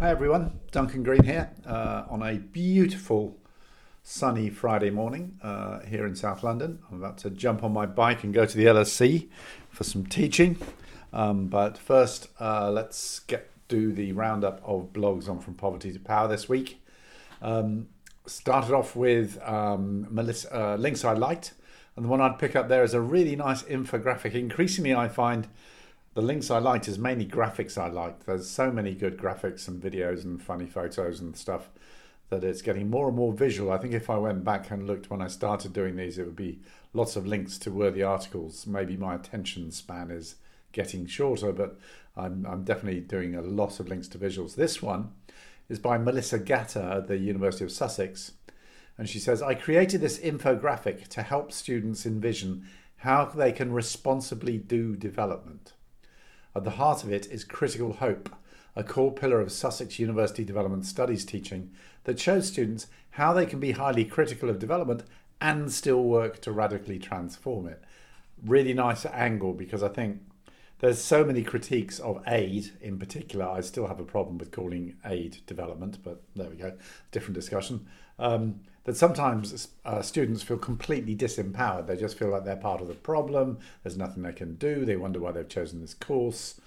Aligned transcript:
Hi 0.00 0.10
everyone, 0.10 0.60
Duncan 0.70 1.02
Green 1.02 1.24
here 1.24 1.50
uh, 1.66 2.04
on 2.08 2.22
a 2.22 2.36
beautiful 2.36 3.36
sunny 4.04 4.48
Friday 4.48 4.90
morning 4.90 5.40
uh, 5.42 5.80
here 5.80 6.06
in 6.06 6.14
South 6.14 6.44
London. 6.44 6.78
I'm 6.88 6.98
about 6.98 7.18
to 7.18 7.30
jump 7.30 7.64
on 7.64 7.72
my 7.72 7.84
bike 7.84 8.22
and 8.22 8.32
go 8.32 8.46
to 8.46 8.56
the 8.56 8.66
LSE 8.66 9.28
for 9.70 9.82
some 9.82 10.06
teaching. 10.06 10.56
Um, 11.12 11.48
but 11.48 11.76
first, 11.76 12.28
uh, 12.38 12.70
let's 12.70 13.18
get 13.18 13.50
do 13.66 13.90
the 13.90 14.12
roundup 14.12 14.62
of 14.64 14.92
blogs 14.92 15.28
on 15.28 15.40
From 15.40 15.54
Poverty 15.54 15.92
to 15.92 15.98
Power 15.98 16.28
this 16.28 16.48
week. 16.48 16.80
Um, 17.42 17.88
started 18.24 18.72
off 18.72 18.94
with 18.94 19.42
um, 19.42 20.06
Melissa, 20.10 20.56
uh, 20.56 20.76
links 20.76 21.04
I 21.04 21.14
liked, 21.14 21.54
and 21.96 22.04
the 22.04 22.08
one 22.08 22.20
I'd 22.20 22.38
pick 22.38 22.54
up 22.54 22.68
there 22.68 22.84
is 22.84 22.94
a 22.94 23.00
really 23.00 23.34
nice 23.34 23.64
infographic. 23.64 24.34
Increasingly, 24.34 24.94
I 24.94 25.08
find 25.08 25.48
the 26.18 26.24
links 26.24 26.50
I 26.50 26.58
liked 26.58 26.88
is 26.88 26.98
mainly 26.98 27.26
graphics 27.26 27.78
I 27.78 27.86
liked. 27.86 28.26
There's 28.26 28.50
so 28.50 28.72
many 28.72 28.92
good 28.92 29.16
graphics 29.16 29.68
and 29.68 29.80
videos 29.80 30.24
and 30.24 30.42
funny 30.42 30.66
photos 30.66 31.20
and 31.20 31.36
stuff 31.36 31.70
that 32.28 32.42
it's 32.42 32.60
getting 32.60 32.90
more 32.90 33.06
and 33.06 33.16
more 33.16 33.32
visual. 33.32 33.70
I 33.70 33.78
think 33.78 33.94
if 33.94 34.10
I 34.10 34.18
went 34.18 34.42
back 34.42 34.72
and 34.72 34.84
looked 34.84 35.10
when 35.10 35.22
I 35.22 35.28
started 35.28 35.72
doing 35.72 35.94
these, 35.94 36.18
it 36.18 36.24
would 36.24 36.34
be 36.34 36.58
lots 36.92 37.14
of 37.14 37.24
links 37.24 37.56
to 37.58 37.70
worthy 37.70 38.02
articles. 38.02 38.66
Maybe 38.66 38.96
my 38.96 39.14
attention 39.14 39.70
span 39.70 40.10
is 40.10 40.34
getting 40.72 41.06
shorter, 41.06 41.52
but 41.52 41.78
I'm, 42.16 42.44
I'm 42.50 42.64
definitely 42.64 43.02
doing 43.02 43.36
a 43.36 43.40
lot 43.40 43.78
of 43.78 43.86
links 43.86 44.08
to 44.08 44.18
visuals. 44.18 44.56
This 44.56 44.82
one 44.82 45.12
is 45.68 45.78
by 45.78 45.98
Melissa 45.98 46.40
Gatter 46.40 46.96
at 46.96 47.06
the 47.06 47.18
University 47.18 47.64
of 47.64 47.70
Sussex. 47.70 48.32
And 48.98 49.08
she 49.08 49.20
says, 49.20 49.40
I 49.40 49.54
created 49.54 50.00
this 50.00 50.18
infographic 50.18 51.06
to 51.10 51.22
help 51.22 51.52
students 51.52 52.04
envision 52.04 52.66
how 52.96 53.26
they 53.26 53.52
can 53.52 53.72
responsibly 53.72 54.58
do 54.58 54.96
development. 54.96 55.74
At 56.58 56.64
the 56.64 56.70
heart 56.70 57.04
of 57.04 57.12
it 57.12 57.26
is 57.26 57.44
Critical 57.44 57.92
Hope, 57.92 58.28
a 58.74 58.82
core 58.82 59.12
pillar 59.12 59.40
of 59.40 59.52
Sussex 59.52 60.00
University 60.00 60.44
Development 60.44 60.84
Studies 60.84 61.24
teaching 61.24 61.70
that 62.02 62.18
shows 62.18 62.48
students 62.48 62.88
how 63.10 63.32
they 63.32 63.46
can 63.46 63.60
be 63.60 63.70
highly 63.70 64.04
critical 64.04 64.50
of 64.50 64.58
development 64.58 65.04
and 65.40 65.70
still 65.70 66.02
work 66.02 66.40
to 66.40 66.50
radically 66.50 66.98
transform 66.98 67.68
it. 67.68 67.80
Really 68.44 68.74
nice 68.74 69.06
angle 69.06 69.52
because 69.52 69.84
I 69.84 69.88
think 69.88 70.20
there's 70.80 70.98
so 70.98 71.24
many 71.24 71.44
critiques 71.44 72.00
of 72.00 72.24
aid 72.26 72.72
in 72.80 72.98
particular. 72.98 73.48
I 73.48 73.60
still 73.60 73.86
have 73.86 74.00
a 74.00 74.04
problem 74.04 74.36
with 74.36 74.50
calling 74.50 74.96
aid 75.04 75.38
development, 75.46 75.98
but 76.02 76.22
there 76.34 76.50
we 76.50 76.56
go, 76.56 76.72
different 77.12 77.36
discussion. 77.36 77.86
Um, 78.18 78.62
that 78.88 78.96
sometimes 78.96 79.68
uh, 79.84 80.00
students 80.00 80.42
feel 80.42 80.56
completely 80.56 81.14
disempowered. 81.14 81.86
They 81.86 81.94
just 81.94 82.18
feel 82.18 82.28
like 82.28 82.46
they're 82.46 82.56
part 82.56 82.80
of 82.80 82.88
the 82.88 82.94
problem. 82.94 83.58
There's 83.82 83.98
nothing 83.98 84.22
they 84.22 84.32
can 84.32 84.54
do. 84.54 84.86
They 84.86 84.96
wonder 84.96 85.20
why 85.20 85.32
they've 85.32 85.46
chosen 85.46 85.82
this 85.82 85.92
course. 85.92 86.58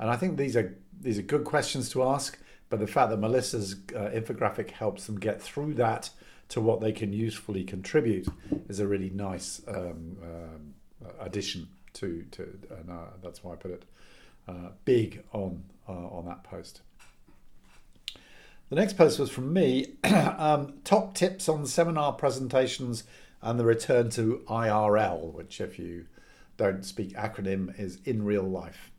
And 0.00 0.10
I 0.10 0.16
think 0.16 0.38
these 0.38 0.56
are 0.56 0.76
these 1.00 1.20
are 1.20 1.22
good 1.22 1.44
questions 1.44 1.88
to 1.90 2.02
ask. 2.02 2.36
But 2.68 2.80
the 2.80 2.88
fact 2.88 3.10
that 3.10 3.20
Melissa's 3.20 3.76
uh, 3.94 4.10
infographic 4.12 4.72
helps 4.72 5.06
them 5.06 5.20
get 5.20 5.40
through 5.40 5.74
that 5.74 6.10
to 6.48 6.60
what 6.60 6.80
they 6.80 6.90
can 6.90 7.12
usefully 7.12 7.62
contribute 7.62 8.26
is 8.68 8.80
a 8.80 8.86
really 8.88 9.10
nice 9.10 9.62
um, 9.68 10.16
uh, 10.20 11.10
addition 11.20 11.68
to 11.92 12.24
to. 12.32 12.58
And 12.76 12.90
uh, 12.90 13.04
that's 13.22 13.44
why 13.44 13.52
I 13.52 13.56
put 13.56 13.70
it 13.70 13.84
uh, 14.48 14.70
big 14.84 15.22
on 15.32 15.62
uh, 15.88 15.92
on 15.92 16.24
that 16.26 16.42
post. 16.42 16.80
The 18.68 18.76
next 18.76 18.94
post 18.94 19.18
was 19.18 19.30
from 19.30 19.52
me. 19.52 19.94
um, 20.04 20.74
top 20.84 21.14
tips 21.14 21.48
on 21.48 21.66
seminar 21.66 22.12
presentations 22.12 23.04
and 23.40 23.58
the 23.58 23.64
return 23.64 24.10
to 24.10 24.42
IRL, 24.46 25.32
which, 25.32 25.60
if 25.60 25.78
you 25.78 26.06
don't 26.56 26.84
speak 26.84 27.14
acronym, 27.14 27.78
is 27.80 27.98
in 28.04 28.24
real 28.24 28.42
life. 28.42 28.90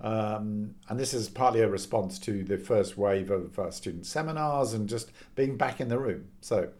Um, 0.00 0.74
and 0.88 1.00
this 1.00 1.14
is 1.14 1.28
partly 1.28 1.60
a 1.60 1.68
response 1.68 2.18
to 2.20 2.44
the 2.44 2.58
first 2.58 2.96
wave 2.96 3.30
of 3.30 3.58
uh, 3.58 3.70
student 3.70 4.06
seminars 4.06 4.74
and 4.74 4.88
just 4.88 5.10
being 5.34 5.56
back 5.56 5.80
in 5.80 5.88
the 5.88 5.98
room. 5.98 6.26
So, 6.40 6.70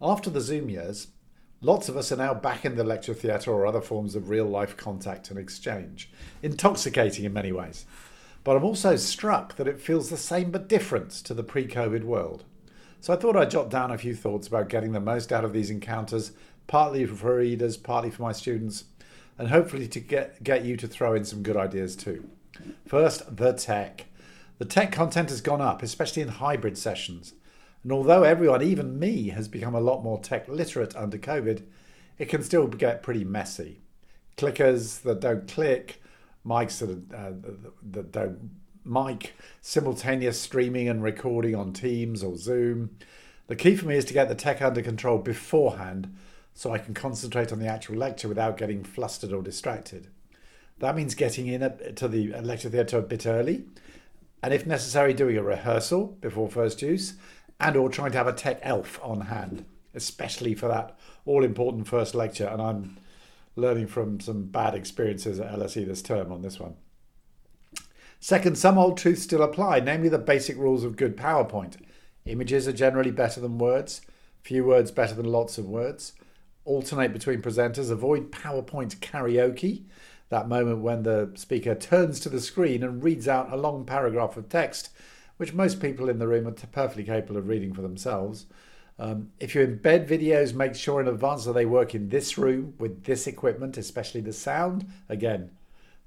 after 0.00 0.28
the 0.28 0.40
Zoom 0.40 0.68
years, 0.68 1.08
lots 1.60 1.88
of 1.88 1.96
us 1.96 2.12
are 2.12 2.16
now 2.16 2.34
back 2.34 2.64
in 2.64 2.76
the 2.76 2.84
lecture 2.84 3.14
theatre 3.14 3.52
or 3.52 3.66
other 3.66 3.80
forms 3.80 4.14
of 4.14 4.28
real 4.28 4.46
life 4.46 4.76
contact 4.76 5.30
and 5.30 5.38
exchange. 5.38 6.10
Intoxicating 6.42 7.24
in 7.24 7.32
many 7.32 7.52
ways. 7.52 7.86
But 8.44 8.56
I'm 8.56 8.64
also 8.64 8.96
struck 8.96 9.56
that 9.56 9.68
it 9.68 9.80
feels 9.80 10.10
the 10.10 10.16
same 10.16 10.50
but 10.50 10.68
different 10.68 11.10
to 11.10 11.34
the 11.34 11.44
pre 11.44 11.66
COVID 11.66 12.04
world. 12.04 12.44
So 13.00 13.12
I 13.12 13.16
thought 13.16 13.36
I'd 13.36 13.50
jot 13.50 13.70
down 13.70 13.90
a 13.90 13.98
few 13.98 14.14
thoughts 14.14 14.46
about 14.46 14.68
getting 14.68 14.92
the 14.92 15.00
most 15.00 15.32
out 15.32 15.44
of 15.44 15.52
these 15.52 15.70
encounters, 15.70 16.32
partly 16.66 17.04
for 17.06 17.36
readers, 17.36 17.76
partly 17.76 18.10
for 18.10 18.22
my 18.22 18.32
students, 18.32 18.84
and 19.38 19.48
hopefully 19.48 19.88
to 19.88 20.00
get, 20.00 20.42
get 20.44 20.64
you 20.64 20.76
to 20.76 20.86
throw 20.86 21.14
in 21.14 21.24
some 21.24 21.42
good 21.42 21.56
ideas 21.56 21.96
too. 21.96 22.28
First, 22.86 23.36
the 23.36 23.52
tech. 23.52 24.06
The 24.58 24.64
tech 24.64 24.92
content 24.92 25.30
has 25.30 25.40
gone 25.40 25.60
up, 25.60 25.82
especially 25.82 26.22
in 26.22 26.28
hybrid 26.28 26.78
sessions. 26.78 27.34
And 27.82 27.90
although 27.90 28.22
everyone, 28.22 28.62
even 28.62 28.98
me, 28.98 29.30
has 29.30 29.48
become 29.48 29.74
a 29.74 29.80
lot 29.80 30.04
more 30.04 30.20
tech 30.20 30.48
literate 30.48 30.94
under 30.94 31.18
COVID, 31.18 31.64
it 32.18 32.28
can 32.28 32.42
still 32.42 32.68
get 32.68 33.02
pretty 33.02 33.24
messy. 33.24 33.80
Clickers 34.36 35.02
that 35.02 35.20
don't 35.20 35.48
click, 35.48 36.01
mics 36.46 36.78
that, 36.78 37.16
uh, 37.16 37.32
that 37.82 38.12
don't 38.12 38.50
mic, 38.84 39.34
simultaneous 39.60 40.40
streaming 40.40 40.88
and 40.88 41.02
recording 41.02 41.54
on 41.54 41.72
Teams 41.72 42.22
or 42.22 42.36
Zoom. 42.36 42.96
The 43.46 43.56
key 43.56 43.76
for 43.76 43.86
me 43.86 43.96
is 43.96 44.04
to 44.06 44.14
get 44.14 44.28
the 44.28 44.34
tech 44.34 44.60
under 44.62 44.82
control 44.82 45.18
beforehand 45.18 46.14
so 46.54 46.72
I 46.72 46.78
can 46.78 46.94
concentrate 46.94 47.52
on 47.52 47.58
the 47.58 47.66
actual 47.66 47.96
lecture 47.96 48.28
without 48.28 48.56
getting 48.56 48.84
flustered 48.84 49.32
or 49.32 49.42
distracted. 49.42 50.08
That 50.80 50.96
means 50.96 51.14
getting 51.14 51.46
in 51.46 51.60
to 51.94 52.08
the 52.08 52.32
lecture 52.40 52.68
theatre 52.68 52.98
a 52.98 53.02
bit 53.02 53.26
early, 53.26 53.64
and 54.42 54.52
if 54.52 54.66
necessary, 54.66 55.14
doing 55.14 55.36
a 55.36 55.42
rehearsal 55.42 56.16
before 56.20 56.48
first 56.48 56.82
use, 56.82 57.14
and 57.60 57.76
or 57.76 57.88
trying 57.88 58.10
to 58.12 58.18
have 58.18 58.26
a 58.26 58.32
tech 58.32 58.58
elf 58.62 58.98
on 59.02 59.22
hand, 59.22 59.64
especially 59.94 60.54
for 60.54 60.66
that 60.66 60.98
all 61.24 61.44
important 61.44 61.86
first 61.86 62.14
lecture. 62.14 62.46
And 62.46 62.60
I'm 62.60 62.96
learning 63.56 63.86
from 63.86 64.20
some 64.20 64.44
bad 64.44 64.74
experiences 64.74 65.38
at 65.38 65.52
LSE 65.52 65.86
this 65.86 66.02
term 66.02 66.32
on 66.32 66.42
this 66.42 66.58
one. 66.58 66.74
Second, 68.20 68.56
some 68.56 68.78
old 68.78 68.96
truths 68.96 69.22
still 69.22 69.42
apply, 69.42 69.80
namely 69.80 70.08
the 70.08 70.18
basic 70.18 70.56
rules 70.56 70.84
of 70.84 70.96
good 70.96 71.16
PowerPoint. 71.16 71.76
Images 72.24 72.68
are 72.68 72.72
generally 72.72 73.10
better 73.10 73.40
than 73.40 73.58
words, 73.58 74.00
few 74.42 74.64
words 74.64 74.90
better 74.90 75.14
than 75.14 75.26
lots 75.26 75.58
of 75.58 75.66
words. 75.66 76.12
Alternate 76.64 77.12
between 77.12 77.42
presenters, 77.42 77.90
avoid 77.90 78.30
PowerPoint 78.30 78.96
karaoke, 78.98 79.82
that 80.28 80.48
moment 80.48 80.78
when 80.78 81.02
the 81.02 81.32
speaker 81.34 81.74
turns 81.74 82.20
to 82.20 82.28
the 82.28 82.40
screen 82.40 82.82
and 82.82 83.02
reads 83.02 83.26
out 83.26 83.52
a 83.52 83.56
long 83.56 83.84
paragraph 83.84 84.36
of 84.36 84.48
text, 84.48 84.90
which 85.36 85.52
most 85.52 85.80
people 85.80 86.08
in 86.08 86.20
the 86.20 86.28
room 86.28 86.46
are 86.46 86.52
perfectly 86.52 87.04
capable 87.04 87.36
of 87.36 87.48
reading 87.48 87.74
for 87.74 87.82
themselves. 87.82 88.46
Um, 88.98 89.30
if 89.40 89.54
you 89.54 89.66
embed 89.66 90.08
videos, 90.08 90.54
make 90.54 90.74
sure 90.74 91.00
in 91.00 91.08
advance 91.08 91.44
that 91.44 91.54
they 91.54 91.66
work 91.66 91.94
in 91.94 92.08
this 92.08 92.38
room 92.38 92.74
with 92.78 93.04
this 93.04 93.26
equipment, 93.26 93.76
especially 93.76 94.20
the 94.20 94.32
sound. 94.32 94.86
Again, 95.08 95.50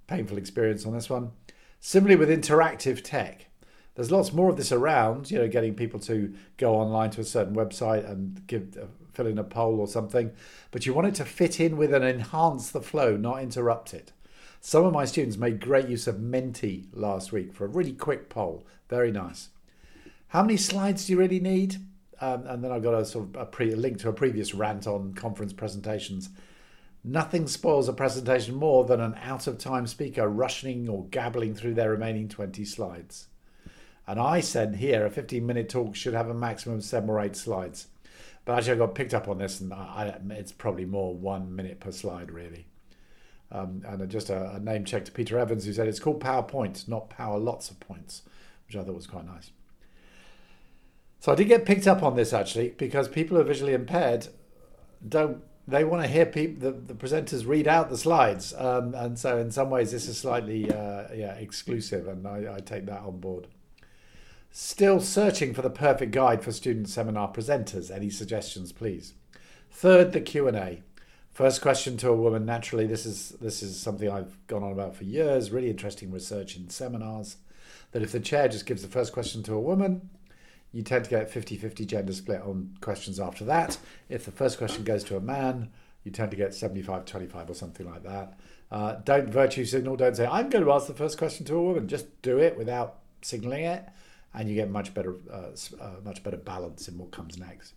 painful 0.08 0.38
experience 0.38 0.86
on 0.86 0.94
this 0.94 1.10
one. 1.10 1.32
Similarly 1.80 2.16
with 2.16 2.30
interactive 2.30 3.04
tech, 3.04 3.48
there's 3.96 4.12
lots 4.12 4.34
more 4.34 4.50
of 4.50 4.58
this 4.58 4.72
around. 4.72 5.32
You 5.32 5.40
know, 5.40 5.48
getting 5.48 5.76
people 5.76 6.00
to 6.02 6.34
go 6.58 6.76
online 6.76 7.10
to 7.12 7.22
a 7.22 7.26
certain 7.26 7.56
website 7.56 8.10
and 8.10 8.46
give 8.48 8.78
uh, 8.78 8.86
fill 9.16 9.28
in 9.28 9.40
a 9.40 9.44
poll 9.44 9.80
or 9.80 9.88
something, 9.88 10.32
but 10.72 10.86
you 10.86 10.94
want 10.94 11.08
it 11.08 11.16
to 11.16 11.26
fit 11.26 11.60
in 11.60 11.78
with 11.78 11.94
and 11.94 12.04
enhance 12.04 12.70
the 12.70 12.82
flow, 12.82 13.16
not 13.16 13.42
interrupt 13.42 13.94
it. 13.94 14.12
Some 14.60 14.86
of 14.86 14.94
my 14.94 15.06
students 15.06 15.38
made 15.38 15.62
great 15.62 15.88
use 15.88 16.08
of 16.08 16.20
Menti 16.20 16.86
last 16.92 17.32
week 17.32 17.54
for 17.54 17.66
a 17.66 17.70
really 17.70 17.94
quick 17.94 18.30
poll. 18.30 18.66
Very 18.90 19.12
nice. 19.12 19.50
How 20.30 20.42
many 20.42 20.58
slides 20.58 21.06
do 21.06 21.14
you 21.14 21.20
really 21.20 21.40
need? 21.40 21.78
Um, 22.22 22.46
and 22.48 22.64
then 22.64 22.72
I've 22.72 22.84
got 22.84 22.94
a 22.94 23.06
sort 23.06 23.30
of 23.30 23.42
a, 23.42 23.46
pre, 23.46 23.74
a 23.74 23.76
link 23.76 24.00
to 24.00 24.10
a 24.10 24.14
previous 24.14 24.54
rant 24.54 24.88
on 24.88 25.14
conference 25.14 25.54
presentations. 25.54 26.30
Nothing 27.04 27.48
spoils 27.48 27.88
a 27.88 27.94
presentation 27.94 28.56
more 28.56 28.86
than 28.86 29.00
an 29.00 29.16
out 29.22 29.48
of 29.48 29.58
time 29.58 29.86
speaker 29.86 30.28
rushing 30.28 30.90
or 30.90 31.06
gabbling 31.06 31.54
through 31.54 31.76
their 31.76 31.92
remaining 31.92 32.28
20 32.28 32.66
slides. 32.66 33.28
And 34.08 34.20
I 34.20 34.40
said 34.40 34.76
here 34.76 35.06
a 35.06 35.10
15 35.10 35.46
minute 35.46 35.70
talk 35.70 35.96
should 35.96 36.14
have 36.14 36.30
a 36.30 36.34
maximum 36.34 36.78
of 36.78 36.84
seven 36.84 37.10
or 37.10 37.20
eight 37.20 37.36
slides. 37.36 37.88
But 38.46 38.58
actually, 38.58 38.74
I 38.74 38.78
got 38.78 38.96
picked 38.96 39.14
up 39.16 39.28
on 39.28 39.40
this, 39.40 39.60
and 39.60 39.74
I, 39.74 40.16
it's 40.30 40.52
probably 40.52 40.86
more 40.86 41.16
one 41.16 41.56
minute 41.56 41.80
per 41.80 41.92
slide, 41.92 42.32
really. 42.32 42.68
Um, 43.52 43.82
and 43.88 44.08
just 44.10 44.30
a, 44.30 44.56
a 44.56 44.60
name 44.60 44.86
check 44.86 45.06
to 45.06 45.12
Peter 45.12 45.40
Evans, 45.40 45.66
who 45.66 45.74
said 45.74 45.88
it's 45.88 46.00
called 46.00 46.22
PowerPoint, 46.22 46.88
not 46.88 47.10
Power 47.10 47.40
Lots 47.40 47.72
of 47.72 47.80
Points, 47.80 48.22
which 48.68 48.76
I 48.76 48.84
thought 48.84 48.96
was 48.96 49.08
quite 49.08 49.26
nice. 49.26 49.52
So 51.26 51.32
I 51.32 51.36
did 51.36 51.46
get 51.46 51.66
picked 51.66 51.88
up 51.88 52.04
on 52.04 52.16
this 52.16 52.34
actually 52.34 52.76
because 52.78 53.08
people 53.08 53.36
who 53.36 53.42
are 53.42 53.48
visually 53.48 53.74
impaired 53.74 54.28
don't 55.10 55.42
they 55.68 55.84
want 55.84 56.04
to 56.04 56.08
hear 56.08 56.24
people 56.24 56.70
the, 56.70 56.78
the 56.78 56.94
presenters 56.94 57.48
read 57.48 57.68
out 57.68 57.90
the 57.90 57.98
slides. 57.98 58.54
Um, 58.56 58.94
and 58.94 59.18
so 59.18 59.40
in 59.40 59.50
some 59.50 59.72
ways 59.72 59.92
this 59.92 60.08
is 60.08 60.20
slightly 60.20 60.72
uh, 60.72 61.06
yeah 61.16 61.34
exclusive 61.34 62.08
and 62.08 62.28
I, 62.28 62.58
I, 62.58 62.60
take 62.60 62.86
that 62.86 63.02
on 63.02 63.22
board. 63.22 63.48
Still 64.52 65.00
searching 65.00 65.56
for 65.56 65.64
the 65.64 65.72
perfect 65.72 66.12
guide 66.12 66.44
for 66.44 66.52
student 66.52 66.90
seminar 66.90 67.34
presenters. 67.34 67.90
Any 67.90 68.12
suggestions 68.12 68.72
please? 68.72 69.16
Third 69.72 70.12
the 70.12 70.22
q&a 70.22 70.84
first 71.32 71.60
question 71.60 71.98
to 71.98 72.10
a 72.10 72.16
woman 72.16 72.46
naturally 72.46 72.86
this 72.86 73.08
is 73.08 73.30
this 73.42 73.64
is 73.64 73.78
something 73.78 74.10
i've 74.10 74.38
gone 74.48 74.64
on 74.64 74.72
about 74.72 74.96
for 74.96 75.04
years 75.04 75.52
really 75.52 75.70
interesting 75.70 76.10
research 76.10 76.56
in 76.56 76.70
seminars 76.70 77.38
that 77.92 78.04
if 78.04 78.12
the 78.12 78.20
chair 78.20 78.48
just 78.48 78.66
gives 78.66 78.82
the 78.82 78.88
first 78.88 79.14
question 79.14 79.42
to 79.44 79.54
a 79.54 79.60
woman, 79.60 80.10
you 80.76 80.84
tend 80.84 81.06
to 81.06 81.10
get 81.10 81.32
50 81.32 81.56
50 81.56 81.86
gender 81.86 82.12
split 82.12 82.42
on 82.42 82.76
questions 82.82 83.18
after 83.18 83.46
that. 83.46 83.78
If 84.10 84.26
the 84.26 84.32
first 84.32 84.58
question 84.58 84.84
goes 84.84 85.06
to 85.06 85.16
a 85.16 85.22
man, 85.22 85.70
you 86.04 86.12
tend 86.12 86.32
to 86.32 86.38
get 86.38 86.54
75 86.54 87.06
25 87.06 87.50
or 87.50 87.54
something 87.54 87.90
like 87.90 88.04
that. 88.04 88.38
Uh, 88.70 88.96
don't 89.06 89.30
virtue 89.30 89.64
signal, 89.64 89.96
don't 89.96 90.18
say, 90.18 90.26
I'm 90.26 90.50
going 90.50 90.66
to 90.66 90.72
ask 90.74 90.88
the 90.88 90.94
first 90.94 91.18
question 91.18 91.46
to 91.46 91.56
a 91.56 91.64
woman. 91.64 91.88
Just 91.88 92.22
do 92.22 92.40
it 92.40 92.58
without 92.58 92.98
signaling 93.22 93.64
it, 93.64 93.86
and 94.34 94.50
you 94.50 94.56
get 94.56 94.70
much 94.70 94.94
better, 94.94 95.16
uh, 95.32 95.52
uh, 95.80 95.92
much 96.04 96.24
better 96.24 96.36
balance 96.36 96.90
in 96.90 96.98
what 96.98 97.12
comes 97.12 97.38
next. 97.38 97.76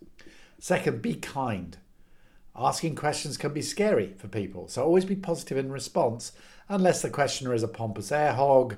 Second, 0.58 1.00
be 1.00 1.14
kind. 1.14 1.76
Asking 2.56 2.96
questions 2.96 3.36
can 3.36 3.52
be 3.52 3.62
scary 3.62 4.14
for 4.18 4.26
people, 4.26 4.66
so 4.66 4.82
always 4.82 5.04
be 5.04 5.14
positive 5.14 5.56
in 5.56 5.70
response, 5.70 6.32
unless 6.68 7.00
the 7.00 7.10
questioner 7.10 7.54
is 7.54 7.62
a 7.62 7.68
pompous 7.68 8.10
air 8.10 8.32
hog. 8.32 8.74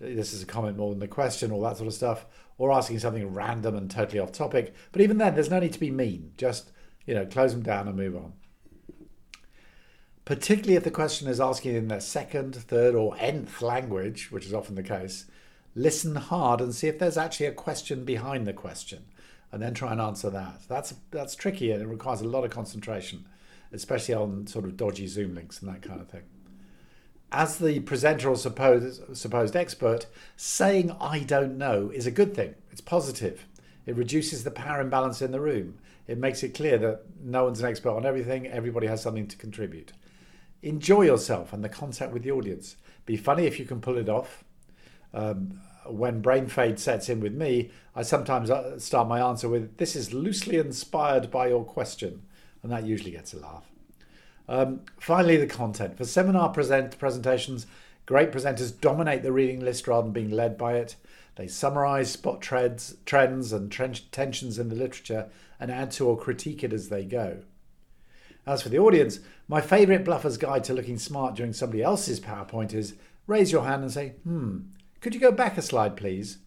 This 0.00 0.32
is 0.32 0.42
a 0.42 0.46
comment 0.46 0.78
more 0.78 0.88
than 0.88 1.00
the 1.00 1.08
question, 1.08 1.50
all 1.50 1.60
that 1.62 1.76
sort 1.76 1.88
of 1.88 1.92
stuff, 1.92 2.24
or 2.58 2.72
asking 2.72 2.98
something 2.98 3.32
random 3.32 3.76
and 3.76 3.90
totally 3.90 4.18
off 4.18 4.32
topic. 4.32 4.74
But 4.92 5.00
even 5.00 5.16
then, 5.18 5.34
there's 5.34 5.50
no 5.50 5.60
need 5.60 5.72
to 5.72 5.80
be 5.80 5.90
mean. 5.90 6.32
Just 6.36 6.70
you 7.08 7.14
know, 7.14 7.24
close 7.24 7.52
them 7.52 7.62
down 7.62 7.88
and 7.88 7.96
move 7.96 8.14
on. 8.14 8.34
Particularly 10.26 10.76
if 10.76 10.84
the 10.84 10.90
question 10.90 11.26
is 11.26 11.40
asking 11.40 11.74
in 11.74 11.88
their 11.88 12.02
second, 12.02 12.54
third, 12.54 12.94
or 12.94 13.16
nth 13.18 13.62
language, 13.62 14.30
which 14.30 14.44
is 14.44 14.52
often 14.52 14.74
the 14.74 14.82
case, 14.82 15.24
listen 15.74 16.16
hard 16.16 16.60
and 16.60 16.74
see 16.74 16.86
if 16.86 16.98
there's 16.98 17.16
actually 17.16 17.46
a 17.46 17.52
question 17.52 18.04
behind 18.04 18.46
the 18.46 18.52
question 18.52 19.06
and 19.50 19.62
then 19.62 19.72
try 19.72 19.90
and 19.90 20.02
answer 20.02 20.28
that. 20.28 20.60
That's 20.68 20.94
that's 21.10 21.34
tricky 21.34 21.70
and 21.70 21.80
it 21.80 21.86
requires 21.86 22.20
a 22.20 22.28
lot 22.28 22.44
of 22.44 22.50
concentration, 22.50 23.24
especially 23.72 24.14
on 24.14 24.46
sort 24.46 24.66
of 24.66 24.76
dodgy 24.76 25.06
Zoom 25.06 25.34
links 25.34 25.62
and 25.62 25.74
that 25.74 25.80
kind 25.80 26.02
of 26.02 26.10
thing. 26.10 26.24
As 27.30 27.58
the 27.58 27.80
presenter 27.80 28.30
or 28.30 28.36
supposed 28.36 29.16
supposed 29.16 29.54
expert, 29.54 30.06
saying 30.36 30.96
I 31.00 31.20
don't 31.20 31.58
know 31.58 31.90
is 31.90 32.06
a 32.06 32.10
good 32.10 32.34
thing. 32.34 32.54
It's 32.70 32.80
positive. 32.80 33.46
It 33.84 33.96
reduces 33.96 34.44
the 34.44 34.50
power 34.50 34.80
imbalance 34.80 35.20
in 35.20 35.32
the 35.32 35.40
room. 35.40 35.78
It 36.06 36.16
makes 36.16 36.42
it 36.42 36.54
clear 36.54 36.78
that 36.78 37.02
no 37.22 37.44
one's 37.44 37.60
an 37.60 37.68
expert 37.68 37.90
on 37.90 38.06
everything, 38.06 38.46
everybody 38.46 38.86
has 38.86 39.02
something 39.02 39.26
to 39.26 39.36
contribute. 39.36 39.92
Enjoy 40.62 41.02
yourself 41.02 41.52
and 41.52 41.62
the 41.62 41.68
contact 41.68 42.12
with 42.12 42.22
the 42.22 42.30
audience. 42.30 42.76
Be 43.04 43.16
funny 43.16 43.44
if 43.44 43.58
you 43.58 43.66
can 43.66 43.80
pull 43.80 43.98
it 43.98 44.08
off. 44.08 44.42
Um, 45.12 45.60
when 45.86 46.20
brain 46.20 46.46
fade 46.46 46.78
sets 46.78 47.08
in 47.08 47.20
with 47.20 47.34
me, 47.34 47.70
I 47.94 48.02
sometimes 48.02 48.50
uh, 48.50 48.78
start 48.78 49.08
my 49.08 49.20
answer 49.20 49.48
with, 49.48 49.76
This 49.76 49.96
is 49.96 50.12
loosely 50.12 50.56
inspired 50.56 51.30
by 51.30 51.48
your 51.48 51.64
question. 51.64 52.22
And 52.62 52.72
that 52.72 52.84
usually 52.84 53.12
gets 53.12 53.34
a 53.34 53.38
laugh. 53.38 53.64
Um, 54.48 54.80
finally, 54.98 55.36
the 55.36 55.46
content. 55.46 55.96
For 55.96 56.04
seminar 56.04 56.48
present 56.50 56.98
presentations, 56.98 57.66
great 58.06 58.32
presenters 58.32 58.78
dominate 58.78 59.22
the 59.22 59.32
reading 59.32 59.60
list 59.60 59.86
rather 59.86 60.04
than 60.04 60.12
being 60.12 60.30
led 60.30 60.56
by 60.56 60.74
it. 60.74 60.96
They 61.36 61.46
summarize, 61.46 62.10
spot 62.10 62.40
trends, 62.40 62.96
trends 63.04 63.52
and 63.52 63.70
tensions 63.70 64.58
in 64.58 64.70
the 64.70 64.74
literature, 64.74 65.28
and 65.60 65.70
add 65.70 65.90
to 65.92 66.08
or 66.08 66.18
critique 66.18 66.64
it 66.64 66.72
as 66.72 66.88
they 66.88 67.04
go. 67.04 67.42
As 68.46 68.62
for 68.62 68.70
the 68.70 68.78
audience, 68.78 69.20
my 69.46 69.60
favourite 69.60 70.04
bluffer's 70.04 70.38
guide 70.38 70.64
to 70.64 70.72
looking 70.72 70.98
smart 70.98 71.34
during 71.34 71.52
somebody 71.52 71.82
else's 71.82 72.18
PowerPoint 72.18 72.72
is 72.72 72.94
raise 73.26 73.52
your 73.52 73.64
hand 73.64 73.82
and 73.82 73.92
say, 73.92 74.14
hmm, 74.24 74.60
could 75.00 75.14
you 75.14 75.20
go 75.20 75.30
back 75.30 75.58
a 75.58 75.62
slide, 75.62 75.96
please? 75.96 76.38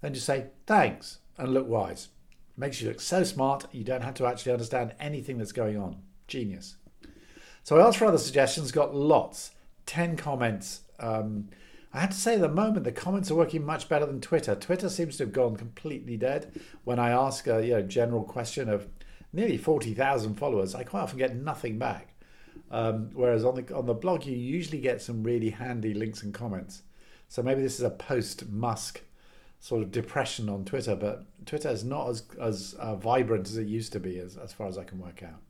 Then 0.00 0.14
just 0.14 0.26
say, 0.26 0.46
thanks, 0.66 1.18
and 1.36 1.52
look 1.52 1.68
wise. 1.68 2.08
Makes 2.56 2.80
you 2.80 2.88
look 2.88 3.00
so 3.00 3.22
smart, 3.22 3.66
you 3.70 3.84
don't 3.84 4.02
have 4.02 4.14
to 4.14 4.26
actually 4.26 4.52
understand 4.52 4.94
anything 4.98 5.36
that's 5.36 5.52
going 5.52 5.76
on. 5.76 6.00
Genius. 6.26 6.76
So 7.66 7.80
I 7.80 7.84
asked 7.84 7.98
for 7.98 8.04
other 8.04 8.16
suggestions, 8.16 8.70
got 8.70 8.94
lots, 8.94 9.50
10 9.86 10.16
comments. 10.16 10.82
Um, 11.00 11.48
I 11.92 11.98
have 11.98 12.10
to 12.10 12.16
say, 12.16 12.36
at 12.36 12.40
the 12.40 12.48
moment, 12.48 12.84
the 12.84 12.92
comments 12.92 13.28
are 13.28 13.34
working 13.34 13.66
much 13.66 13.88
better 13.88 14.06
than 14.06 14.20
Twitter. 14.20 14.54
Twitter 14.54 14.88
seems 14.88 15.16
to 15.16 15.24
have 15.24 15.32
gone 15.32 15.56
completely 15.56 16.16
dead. 16.16 16.60
When 16.84 17.00
I 17.00 17.10
ask 17.10 17.48
a 17.48 17.66
you 17.66 17.72
know, 17.72 17.82
general 17.82 18.22
question 18.22 18.68
of 18.68 18.86
nearly 19.32 19.56
40,000 19.56 20.36
followers, 20.36 20.76
I 20.76 20.84
quite 20.84 21.00
often 21.00 21.18
get 21.18 21.34
nothing 21.34 21.76
back. 21.76 22.14
Um, 22.70 23.10
whereas 23.14 23.44
on 23.44 23.56
the 23.56 23.74
on 23.74 23.86
the 23.86 23.94
blog, 23.94 24.24
you 24.26 24.36
usually 24.36 24.80
get 24.80 25.02
some 25.02 25.24
really 25.24 25.50
handy 25.50 25.92
links 25.92 26.22
and 26.22 26.32
comments. 26.32 26.82
So 27.28 27.42
maybe 27.42 27.62
this 27.62 27.80
is 27.80 27.84
a 27.84 27.90
post 27.90 28.48
Musk 28.48 29.00
sort 29.58 29.82
of 29.82 29.90
depression 29.90 30.48
on 30.48 30.64
Twitter, 30.64 30.94
but 30.94 31.24
Twitter 31.46 31.70
is 31.70 31.82
not 31.82 32.10
as 32.10 32.22
as 32.40 32.74
uh, 32.78 32.94
vibrant 32.94 33.48
as 33.48 33.56
it 33.56 33.66
used 33.66 33.92
to 33.94 33.98
be, 33.98 34.20
as 34.20 34.36
as 34.36 34.52
far 34.52 34.68
as 34.68 34.78
I 34.78 34.84
can 34.84 35.00
work 35.00 35.24
out. 35.24 35.40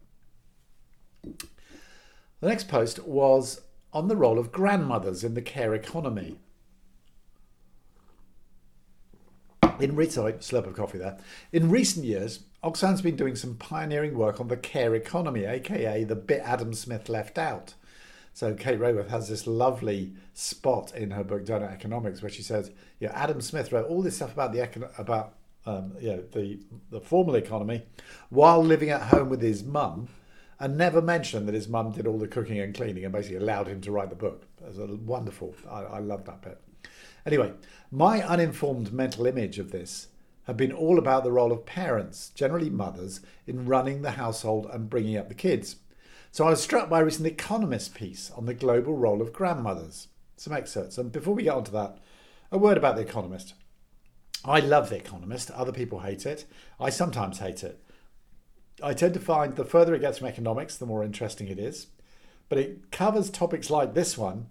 The 2.40 2.48
next 2.48 2.68
post 2.68 3.04
was 3.04 3.62
on 3.92 4.08
the 4.08 4.16
role 4.16 4.38
of 4.38 4.52
grandmothers 4.52 5.24
in 5.24 5.34
the 5.34 5.42
care 5.42 5.74
economy. 5.74 6.38
In 9.80 9.94
recent 9.96 10.40
slurp 10.40 10.66
of 10.66 10.74
coffee 10.74 10.98
there. 10.98 11.18
In 11.52 11.70
recent 11.70 12.04
years, 12.04 12.40
Oxfam's 12.62 13.02
been 13.02 13.16
doing 13.16 13.36
some 13.36 13.56
pioneering 13.56 14.16
work 14.16 14.40
on 14.40 14.48
the 14.48 14.56
care 14.56 14.94
economy, 14.94 15.44
aka 15.44 16.04
the 16.04 16.16
bit 16.16 16.40
Adam 16.44 16.72
Smith 16.72 17.08
left 17.08 17.38
out. 17.38 17.74
So 18.32 18.54
Kate 18.54 18.78
Raworth 18.78 19.08
has 19.08 19.28
this 19.28 19.46
lovely 19.46 20.12
spot 20.34 20.94
in 20.94 21.10
her 21.12 21.24
book 21.24 21.46
Doughnut 21.46 21.70
Economics 21.70 22.20
where 22.20 22.30
she 22.30 22.42
says, 22.42 22.70
"Yeah, 23.00 23.12
Adam 23.12 23.40
Smith 23.40 23.72
wrote 23.72 23.86
all 23.86 24.02
this 24.02 24.16
stuff 24.16 24.32
about 24.32 24.52
the 24.52 24.58
econ- 24.58 24.98
about 24.98 25.34
um, 25.64 25.94
you 26.00 26.08
know, 26.08 26.22
the 26.32 26.60
the 26.90 27.00
formal 27.00 27.34
economy 27.34 27.82
while 28.28 28.62
living 28.62 28.90
at 28.90 29.02
home 29.02 29.28
with 29.28 29.42
his 29.42 29.64
mum, 29.64 30.08
and 30.58 30.76
never 30.76 31.02
mentioned 31.02 31.46
that 31.46 31.54
his 31.54 31.68
mum 31.68 31.92
did 31.92 32.06
all 32.06 32.18
the 32.18 32.28
cooking 32.28 32.58
and 32.58 32.74
cleaning 32.74 33.04
and 33.04 33.12
basically 33.12 33.36
allowed 33.36 33.68
him 33.68 33.80
to 33.82 33.92
write 33.92 34.10
the 34.10 34.16
book. 34.16 34.46
It 34.60 34.68
was 34.68 34.78
a 34.78 34.86
wonderful. 34.86 35.54
I, 35.68 35.82
I 35.82 35.98
love 35.98 36.24
that 36.24 36.42
bit. 36.42 36.60
Anyway, 37.26 37.52
my 37.90 38.22
uninformed 38.22 38.92
mental 38.92 39.26
image 39.26 39.58
of 39.58 39.72
this 39.72 40.08
had 40.46 40.56
been 40.56 40.72
all 40.72 40.98
about 40.98 41.24
the 41.24 41.32
role 41.32 41.52
of 41.52 41.66
parents, 41.66 42.30
generally 42.34 42.70
mothers, 42.70 43.20
in 43.46 43.66
running 43.66 44.02
the 44.02 44.12
household 44.12 44.66
and 44.72 44.88
bringing 44.88 45.16
up 45.16 45.28
the 45.28 45.34
kids. 45.34 45.76
So 46.30 46.46
I 46.46 46.50
was 46.50 46.62
struck 46.62 46.88
by 46.88 47.00
a 47.00 47.04
recent 47.04 47.26
Economist 47.26 47.94
piece 47.94 48.30
on 48.30 48.46
the 48.46 48.54
global 48.54 48.94
role 48.94 49.20
of 49.20 49.32
grandmothers. 49.32 50.08
Some 50.36 50.52
excerpts. 50.52 50.98
And 50.98 51.10
before 51.10 51.34
we 51.34 51.42
get 51.42 51.54
on 51.54 51.64
to 51.64 51.72
that, 51.72 51.98
a 52.52 52.58
word 52.58 52.76
about 52.76 52.96
The 52.96 53.02
Economist. 53.02 53.54
I 54.44 54.60
love 54.60 54.88
The 54.88 54.96
Economist. 54.96 55.50
Other 55.50 55.72
people 55.72 56.00
hate 56.00 56.26
it. 56.26 56.44
I 56.78 56.90
sometimes 56.90 57.38
hate 57.38 57.64
it. 57.64 57.82
I 58.82 58.92
tend 58.92 59.14
to 59.14 59.20
find 59.20 59.56
the 59.56 59.64
further 59.64 59.94
it 59.94 60.00
gets 60.00 60.18
from 60.18 60.28
economics, 60.28 60.76
the 60.76 60.86
more 60.86 61.02
interesting 61.02 61.48
it 61.48 61.58
is. 61.58 61.88
But 62.48 62.58
it 62.58 62.90
covers 62.90 63.30
topics 63.30 63.70
like 63.70 63.94
this 63.94 64.16
one 64.16 64.46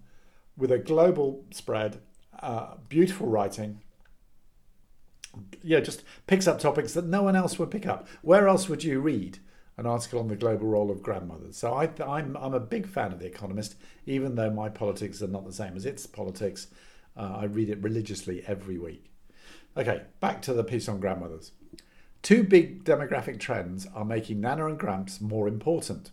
with 0.56 0.70
a 0.70 0.78
global 0.78 1.44
spread, 1.50 2.00
uh, 2.40 2.74
beautiful 2.88 3.26
writing. 3.26 3.82
Yeah, 5.62 5.80
just 5.80 6.02
picks 6.26 6.46
up 6.46 6.58
topics 6.58 6.94
that 6.94 7.06
no 7.06 7.22
one 7.22 7.36
else 7.36 7.58
would 7.58 7.70
pick 7.70 7.86
up. 7.86 8.08
Where 8.22 8.48
else 8.48 8.68
would 8.68 8.84
you 8.84 9.00
read 9.00 9.38
an 9.78 9.86
article 9.86 10.18
on 10.18 10.28
the 10.28 10.36
global 10.36 10.66
role 10.66 10.90
of 10.90 11.02
grandmothers. 11.02 11.56
So 11.56 11.74
I, 11.74 11.84
am 12.06 12.36
a 12.36 12.60
big 12.60 12.86
fan 12.86 13.12
of 13.12 13.18
The 13.18 13.26
Economist, 13.26 13.76
even 14.06 14.34
though 14.34 14.50
my 14.50 14.68
politics 14.68 15.22
are 15.22 15.26
not 15.26 15.44
the 15.44 15.52
same 15.52 15.76
as 15.76 15.84
its 15.84 16.06
politics. 16.06 16.68
Uh, 17.16 17.36
I 17.40 17.44
read 17.44 17.68
it 17.68 17.82
religiously 17.82 18.42
every 18.46 18.78
week. 18.78 19.10
Okay, 19.76 20.02
back 20.20 20.40
to 20.42 20.54
the 20.54 20.64
piece 20.64 20.88
on 20.88 21.00
grandmothers. 21.00 21.52
Two 22.22 22.42
big 22.42 22.84
demographic 22.84 23.38
trends 23.38 23.86
are 23.94 24.04
making 24.04 24.40
Nana 24.40 24.66
and 24.66 24.78
Gramps 24.78 25.20
more 25.20 25.46
important. 25.46 26.10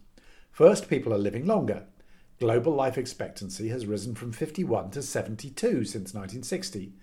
First, 0.51 0.89
people 0.89 1.13
are 1.13 1.17
living 1.17 1.45
longer. 1.45 1.85
Global 2.39 2.73
life 2.73 2.97
expectancy 2.97 3.69
has 3.69 3.85
risen 3.85 4.15
from 4.15 4.31
51 4.31 4.91
to 4.91 5.01
72 5.01 5.85
since 5.85 6.13
1960. 6.13 6.93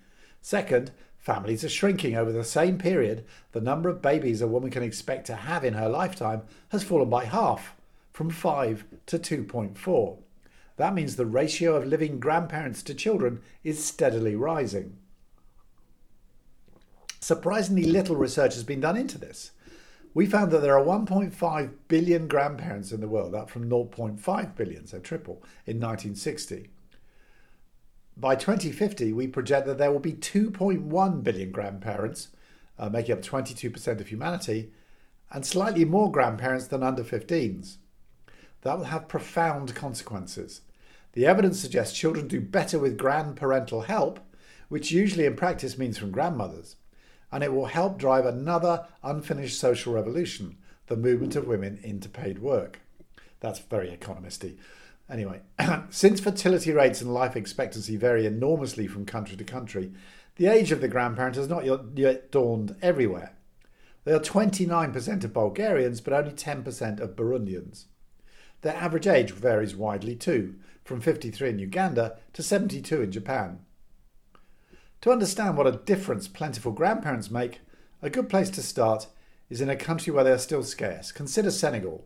Second, 0.41 0.91
Families 1.21 1.63
are 1.63 1.69
shrinking 1.69 2.15
over 2.15 2.31
the 2.31 2.43
same 2.43 2.79
period. 2.79 3.25
The 3.51 3.61
number 3.61 3.89
of 3.89 4.01
babies 4.01 4.41
a 4.41 4.47
woman 4.47 4.71
can 4.71 4.81
expect 4.81 5.27
to 5.27 5.35
have 5.35 5.63
in 5.63 5.75
her 5.75 5.87
lifetime 5.87 6.41
has 6.69 6.83
fallen 6.83 7.11
by 7.11 7.25
half, 7.25 7.75
from 8.11 8.31
5 8.31 8.85
to 9.05 9.19
2.4. 9.19 10.17
That 10.77 10.95
means 10.95 11.15
the 11.15 11.27
ratio 11.27 11.75
of 11.75 11.85
living 11.85 12.19
grandparents 12.19 12.81
to 12.83 12.95
children 12.95 13.39
is 13.63 13.85
steadily 13.85 14.35
rising. 14.35 14.97
Surprisingly 17.21 17.83
little 17.83 18.15
research 18.15 18.53
has 18.55 18.63
been 18.63 18.81
done 18.81 18.97
into 18.97 19.17
this. 19.17 19.51
We 20.13 20.25
found 20.25 20.51
that 20.51 20.61
there 20.61 20.77
are 20.77 20.83
1.5 20.83 21.71
billion 21.87 22.27
grandparents 22.27 22.91
in 22.91 22.99
the 22.99 23.07
world, 23.07 23.33
up 23.33 23.49
from 23.49 23.69
0.5 23.69 24.55
billion, 24.55 24.85
so 24.85 24.99
triple, 24.99 25.41
in 25.65 25.79
1960 25.79 26.69
by 28.17 28.35
2050, 28.35 29.13
we 29.13 29.27
project 29.27 29.65
that 29.67 29.77
there 29.77 29.91
will 29.91 29.99
be 29.99 30.13
2.1 30.13 31.23
billion 31.23 31.51
grandparents, 31.51 32.29
uh, 32.77 32.89
making 32.89 33.13
up 33.13 33.21
22% 33.21 33.99
of 33.99 34.07
humanity, 34.07 34.71
and 35.31 35.45
slightly 35.45 35.85
more 35.85 36.11
grandparents 36.11 36.67
than 36.67 36.83
under 36.83 37.03
15s. 37.03 37.77
That 38.61 38.77
will 38.77 38.85
have 38.85 39.07
profound 39.07 39.73
consequences. 39.73 40.61
The 41.13 41.25
evidence 41.25 41.59
suggests 41.59 41.97
children 41.97 42.27
do 42.27 42.39
better 42.39 42.79
with 42.79 42.97
grandparental 42.97 43.85
help, 43.85 44.19
which 44.69 44.91
usually 44.91 45.25
in 45.25 45.35
practice 45.35 45.77
means 45.77 45.97
from 45.97 46.11
grandmothers, 46.11 46.75
and 47.31 47.43
it 47.43 47.53
will 47.53 47.67
help 47.67 47.97
drive 47.97 48.25
another 48.25 48.85
unfinished 49.03 49.59
social 49.59 49.93
revolution 49.93 50.57
the 50.87 50.97
movement 50.97 51.37
of 51.37 51.47
women 51.47 51.79
into 51.83 52.09
paid 52.09 52.39
work. 52.39 52.81
That's 53.39 53.59
very 53.59 53.89
economisty. 53.89 54.57
Anyway, 55.09 55.41
since 55.89 56.19
fertility 56.19 56.73
rates 56.73 57.01
and 57.01 57.13
life 57.13 57.35
expectancy 57.35 57.95
vary 57.95 58.25
enormously 58.25 58.87
from 58.87 59.05
country 59.05 59.37
to 59.37 59.43
country, 59.45 59.93
the 60.35 60.47
age 60.47 60.71
of 60.71 60.81
the 60.81 60.87
grandparent 60.87 61.35
has 61.37 61.47
not 61.47 61.65
yet 61.97 62.31
dawned 62.31 62.75
everywhere. 62.81 63.33
They 64.03 64.13
are 64.13 64.19
29% 64.19 65.23
of 65.23 65.33
Bulgarians, 65.33 66.01
but 66.01 66.13
only 66.13 66.31
10% 66.31 66.99
of 66.99 67.15
Burundians. 67.15 67.85
Their 68.61 68.75
average 68.75 69.07
age 69.07 69.31
varies 69.31 69.75
widely 69.75 70.15
too, 70.15 70.55
from 70.83 71.01
53 71.01 71.49
in 71.49 71.59
Uganda 71.59 72.17
to 72.33 72.43
72 72.43 73.01
in 73.01 73.11
Japan. 73.11 73.59
To 75.01 75.11
understand 75.11 75.57
what 75.57 75.65
a 75.65 75.71
difference 75.71 76.27
plentiful 76.27 76.71
grandparents 76.71 77.31
make, 77.31 77.61
a 78.03 78.09
good 78.09 78.29
place 78.29 78.51
to 78.51 78.61
start 78.61 79.07
is 79.49 79.59
in 79.59 79.67
a 79.67 79.75
country 79.75 80.13
where 80.13 80.23
they 80.23 80.31
are 80.31 80.37
still 80.37 80.61
scarce. 80.61 81.11
Consider 81.11 81.49
Senegal. 81.49 82.05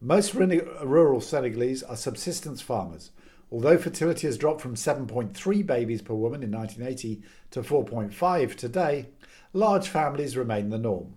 Most 0.00 0.34
rural 0.34 1.20
Senegalese 1.20 1.82
are 1.82 1.96
subsistence 1.96 2.60
farmers. 2.60 3.10
Although 3.50 3.76
fertility 3.76 4.28
has 4.28 4.38
dropped 4.38 4.60
from 4.60 4.76
7.3 4.76 5.66
babies 5.66 6.00
per 6.00 6.14
woman 6.14 6.44
in 6.44 6.52
1980 6.52 7.22
to 7.50 7.62
4.5 7.62 8.54
today, 8.54 9.06
large 9.52 9.88
families 9.88 10.36
remain 10.36 10.70
the 10.70 10.78
norm. 10.78 11.14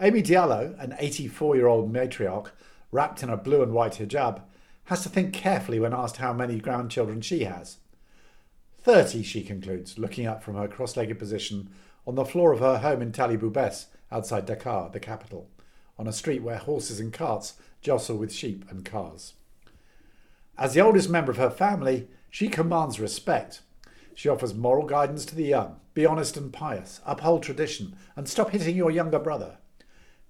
Amy 0.00 0.22
Diallo, 0.22 0.76
an 0.82 0.96
84 0.98 1.54
year 1.54 1.68
old 1.68 1.92
matriarch 1.92 2.50
wrapped 2.90 3.22
in 3.22 3.30
a 3.30 3.36
blue 3.36 3.62
and 3.62 3.72
white 3.72 3.92
hijab, 3.92 4.42
has 4.86 5.04
to 5.04 5.08
think 5.08 5.32
carefully 5.32 5.78
when 5.78 5.94
asked 5.94 6.16
how 6.16 6.32
many 6.32 6.58
grandchildren 6.58 7.20
she 7.20 7.44
has. 7.44 7.78
Thirty, 8.82 9.22
she 9.22 9.44
concludes, 9.44 9.98
looking 9.98 10.26
up 10.26 10.42
from 10.42 10.56
her 10.56 10.66
cross 10.66 10.96
legged 10.96 11.18
position 11.18 11.70
on 12.06 12.16
the 12.16 12.24
floor 12.24 12.52
of 12.52 12.60
her 12.60 12.78
home 12.78 13.00
in 13.00 13.12
Tali 13.12 13.36
Boubès, 13.36 13.86
outside 14.10 14.46
Dakar, 14.46 14.90
the 14.90 14.98
capital, 14.98 15.48
on 15.98 16.08
a 16.08 16.12
street 16.12 16.42
where 16.42 16.58
horses 16.58 16.98
and 16.98 17.12
carts 17.12 17.54
jostle 17.80 18.16
with 18.16 18.32
sheep 18.32 18.64
and 18.68 18.84
cars. 18.84 19.34
As 20.58 20.74
the 20.74 20.80
oldest 20.80 21.08
member 21.08 21.30
of 21.30 21.38
her 21.38 21.50
family, 21.50 22.08
she 22.28 22.48
commands 22.48 22.98
respect. 22.98 23.62
She 24.14 24.28
offers 24.28 24.52
moral 24.52 24.86
guidance 24.86 25.24
to 25.26 25.34
the 25.34 25.44
young 25.44 25.76
be 25.94 26.06
honest 26.06 26.36
and 26.36 26.52
pious, 26.52 27.00
uphold 27.04 27.42
tradition, 27.42 27.94
and 28.16 28.26
stop 28.28 28.50
hitting 28.50 28.76
your 28.76 28.90
younger 28.90 29.18
brother. 29.18 29.58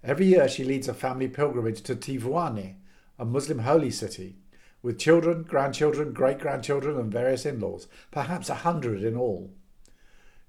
Every 0.02 0.26
year 0.26 0.48
she 0.48 0.64
leads 0.64 0.88
a 0.88 0.94
family 0.94 1.28
pilgrimage 1.28 1.82
to 1.82 1.94
Tivaouane, 1.94 2.74
a 3.18 3.24
Muslim 3.24 3.60
holy 3.60 3.92
city, 3.92 4.36
with 4.82 4.98
children, 4.98 5.44
grandchildren, 5.44 6.12
great 6.12 6.38
grandchildren, 6.38 6.98
and 6.98 7.12
various 7.12 7.46
in 7.46 7.60
laws, 7.60 7.86
perhaps 8.10 8.50
a 8.50 8.56
hundred 8.56 9.04
in 9.04 9.16
all. 9.16 9.52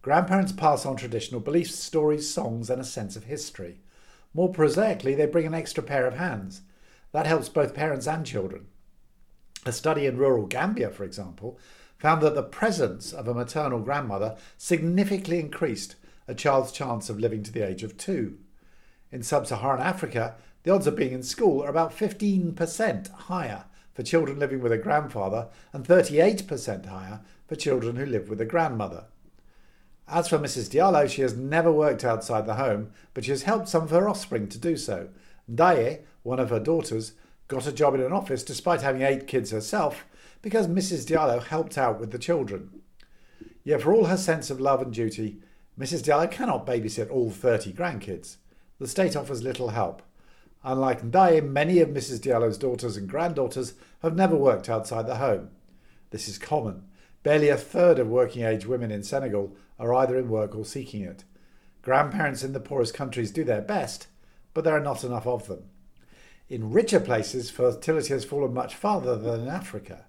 Grandparents 0.01 0.51
pass 0.51 0.85
on 0.85 0.97
traditional 0.97 1.39
beliefs, 1.39 1.75
stories, 1.75 2.29
songs, 2.29 2.69
and 2.69 2.81
a 2.81 2.85
sense 2.85 3.15
of 3.15 3.25
history. 3.25 3.79
More 4.33 4.51
prosaically, 4.51 5.15
they 5.15 5.27
bring 5.27 5.45
an 5.45 5.53
extra 5.53 5.83
pair 5.83 6.07
of 6.07 6.15
hands. 6.15 6.61
That 7.11 7.27
helps 7.27 7.47
both 7.47 7.75
parents 7.75 8.07
and 8.07 8.25
children. 8.25 8.65
A 9.65 9.71
study 9.71 10.05
in 10.05 10.17
rural 10.17 10.45
Gambia, 10.47 10.89
for 10.89 11.03
example, 11.03 11.57
found 11.97 12.21
that 12.21 12.35
the 12.35 12.43
presence 12.43 13.13
of 13.13 13.27
a 13.27 13.33
maternal 13.33 13.79
grandmother 13.79 14.35
significantly 14.57 15.39
increased 15.39 15.95
a 16.27 16.35
child's 16.35 16.71
chance 16.71 17.09
of 17.09 17.19
living 17.19 17.43
to 17.43 17.51
the 17.51 17.65
age 17.65 17.83
of 17.83 17.97
two. 17.97 18.37
In 19.11 19.23
sub 19.23 19.47
Saharan 19.47 19.81
Africa, 19.81 20.35
the 20.63 20.71
odds 20.71 20.87
of 20.87 20.95
being 20.95 21.13
in 21.13 21.23
school 21.23 21.63
are 21.63 21.69
about 21.69 21.95
15% 21.95 23.11
higher 23.11 23.65
for 23.93 24.03
children 24.03 24.39
living 24.39 24.61
with 24.61 24.71
a 24.71 24.77
grandfather 24.77 25.47
and 25.71 25.85
38% 25.85 26.85
higher 26.85 27.21
for 27.47 27.55
children 27.55 27.95
who 27.95 28.05
live 28.05 28.29
with 28.29 28.41
a 28.41 28.45
grandmother. 28.45 29.05
As 30.07 30.27
for 30.27 30.37
Mrs. 30.37 30.69
Diallo, 30.69 31.09
she 31.09 31.21
has 31.21 31.35
never 31.35 31.71
worked 31.71 32.03
outside 32.03 32.45
the 32.45 32.55
home, 32.55 32.91
but 33.13 33.25
she 33.25 33.31
has 33.31 33.43
helped 33.43 33.69
some 33.69 33.83
of 33.83 33.89
her 33.91 34.09
offspring 34.09 34.47
to 34.49 34.57
do 34.57 34.75
so. 34.75 35.09
Daye, 35.53 36.01
one 36.23 36.39
of 36.39 36.49
her 36.49 36.59
daughters, 36.59 37.13
got 37.47 37.67
a 37.67 37.71
job 37.71 37.95
in 37.95 38.01
an 38.01 38.11
office 38.11 38.43
despite 38.43 38.81
having 38.81 39.01
eight 39.01 39.27
kids 39.27 39.51
herself 39.51 40.05
because 40.41 40.67
Mrs. 40.67 41.05
Diallo 41.05 41.41
helped 41.41 41.77
out 41.77 41.99
with 41.99 42.11
the 42.11 42.19
children. 42.19 42.81
Yet, 43.63 43.81
for 43.81 43.93
all 43.93 44.05
her 44.05 44.17
sense 44.17 44.49
of 44.49 44.59
love 44.59 44.81
and 44.81 44.93
duty, 44.93 45.37
Mrs. 45.79 46.03
Diallo 46.03 46.29
cannot 46.29 46.67
babysit 46.67 47.09
all 47.09 47.29
30 47.29 47.71
grandkids 47.73 48.37
the 48.83 48.89
state 48.89 49.15
offers 49.15 49.41
little 49.41 49.69
help. 49.69 50.01
Unlike 50.63 51.01
Ndaye, 51.03 51.47
many 51.47 51.79
of 51.79 51.89
Mrs. 51.89 52.21
Diallo's 52.21 52.57
daughters 52.57 52.95
and 52.95 53.09
granddaughters 53.09 53.73
have 54.01 54.15
never 54.15 54.35
worked 54.35 54.69
outside 54.69 55.07
the 55.07 55.17
home. 55.17 55.49
This 56.11 56.27
is 56.29 56.37
common. 56.37 56.83
Barely 57.23 57.49
a 57.49 57.57
third 57.57 57.99
of 57.99 58.07
working 58.07 58.43
age 58.43 58.65
women 58.65 58.91
in 58.91 59.03
Senegal 59.03 59.55
are 59.77 59.93
either 59.93 60.17
in 60.17 60.29
work 60.29 60.55
or 60.55 60.63
seeking 60.63 61.01
it. 61.01 61.25
Grandparents 61.81 62.43
in 62.43 62.53
the 62.53 62.61
poorest 62.61 62.93
countries 62.93 63.31
do 63.31 63.43
their 63.43 63.61
best, 63.61 64.07
but 64.53 64.63
there 64.63 64.75
are 64.75 64.79
not 64.79 65.03
enough 65.03 65.27
of 65.27 65.47
them. 65.47 65.63
In 66.47 66.71
richer 66.71 66.99
places, 66.99 67.49
fertility 67.49 68.13
has 68.13 68.23
fallen 68.23 68.53
much 68.53 68.75
farther 68.75 69.17
than 69.17 69.41
in 69.41 69.47
Africa. 69.47 70.05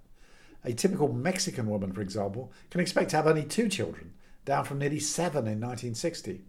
A 0.64 0.72
typical 0.72 1.12
Mexican 1.12 1.68
woman, 1.68 1.92
for 1.92 2.00
example, 2.00 2.52
can 2.70 2.80
expect 2.80 3.10
to 3.10 3.16
have 3.16 3.26
only 3.26 3.44
two 3.44 3.68
children, 3.68 4.12
down 4.44 4.64
from 4.64 4.78
nearly 4.78 5.00
seven 5.00 5.46
in 5.46 5.60
1960. 5.60 6.42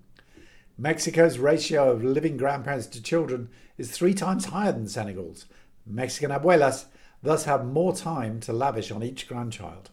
Mexico's 0.78 1.38
ratio 1.38 1.90
of 1.90 2.04
living 2.04 2.36
grandparents 2.36 2.88
to 2.88 3.02
children 3.02 3.48
is 3.78 3.92
three 3.92 4.14
times 4.14 4.46
higher 4.46 4.74
than 4.74 4.90
Senegal's. 4.90 5.46
Mexican 5.86 6.32
abuelas 6.32 6.86
thus 7.24 7.46
have 7.46 7.66
more 7.66 7.96
time 7.96 8.42
to 8.42 8.52
lavish 8.52 8.92
on 8.92 9.02
each 9.02 9.28
grandchild. 9.28 9.90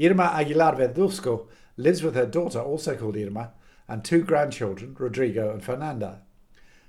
Irma 0.00 0.30
Aguilar 0.34 0.76
Verduzco 0.76 1.48
lives 1.76 2.04
with 2.04 2.14
her 2.14 2.26
daughter, 2.26 2.60
also 2.60 2.96
called 2.96 3.16
Irma, 3.16 3.50
and 3.88 4.04
two 4.04 4.22
grandchildren, 4.22 4.94
Rodrigo 4.96 5.50
and 5.50 5.64
Fernanda. 5.64 6.22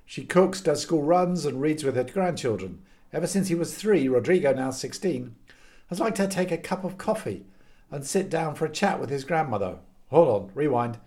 She 0.05 0.25
cooks, 0.25 0.61
does 0.61 0.81
school 0.81 1.01
runs, 1.01 1.45
and 1.45 1.61
reads 1.61 1.83
with 1.83 1.95
her 1.95 2.03
grandchildren. 2.03 2.83
Ever 3.11 3.25
since 3.25 3.47
he 3.47 3.55
was 3.55 3.75
three, 3.75 4.07
Rodrigo, 4.07 4.53
now 4.53 4.69
16, 4.69 5.35
has 5.89 5.99
liked 5.99 6.17
to 6.17 6.27
take 6.27 6.51
a 6.51 6.57
cup 6.57 6.83
of 6.83 6.99
coffee 6.99 7.45
and 7.89 8.05
sit 8.05 8.29
down 8.29 8.53
for 8.53 8.65
a 8.65 8.71
chat 8.71 8.99
with 8.99 9.09
his 9.09 9.23
grandmother. 9.23 9.79
Hold 10.09 10.27
on, 10.27 10.51
rewind. 10.53 10.99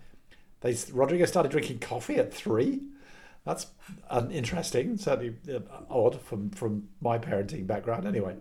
They 0.63 0.75
Rodrigo 0.93 1.25
started 1.25 1.51
drinking 1.51 1.79
coffee 1.79 2.15
at 2.15 2.33
three. 2.33 2.81
That's 3.45 3.67
interesting, 4.31 4.97
certainly 4.97 5.35
uh, 5.53 5.59
odd 5.89 6.21
from 6.21 6.49
from 6.51 6.87
my 7.01 7.19
parenting 7.19 7.67
background. 7.67 8.07
Anyway, 8.07 8.37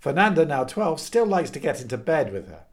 Fernanda, 0.00 0.46
now 0.46 0.64
twelve, 0.64 0.98
still 0.98 1.26
likes 1.26 1.50
to 1.50 1.60
get 1.60 1.82
into 1.82 1.98
bed 1.98 2.32
with 2.32 2.48
her. 2.48 2.64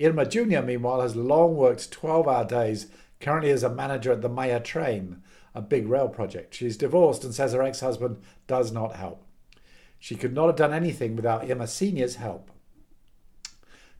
Irma 0.00 0.26
Jr., 0.26 0.60
meanwhile, 0.60 1.00
has 1.00 1.16
long 1.16 1.56
worked 1.56 1.90
12 1.90 2.28
hour 2.28 2.44
days, 2.44 2.86
currently 3.18 3.50
as 3.50 3.62
a 3.62 3.70
manager 3.70 4.12
at 4.12 4.20
the 4.20 4.28
Maya 4.28 4.60
Train, 4.60 5.22
a 5.54 5.62
big 5.62 5.88
rail 5.88 6.08
project. 6.08 6.54
She's 6.54 6.76
divorced 6.76 7.24
and 7.24 7.34
says 7.34 7.54
her 7.54 7.62
ex 7.62 7.80
husband 7.80 8.18
does 8.46 8.70
not 8.70 8.94
help. 8.94 9.24
She 9.98 10.14
could 10.14 10.34
not 10.34 10.46
have 10.48 10.56
done 10.56 10.74
anything 10.74 11.16
without 11.16 11.50
Irma 11.50 11.66
Sr.'s 11.66 12.16
help. 12.16 12.50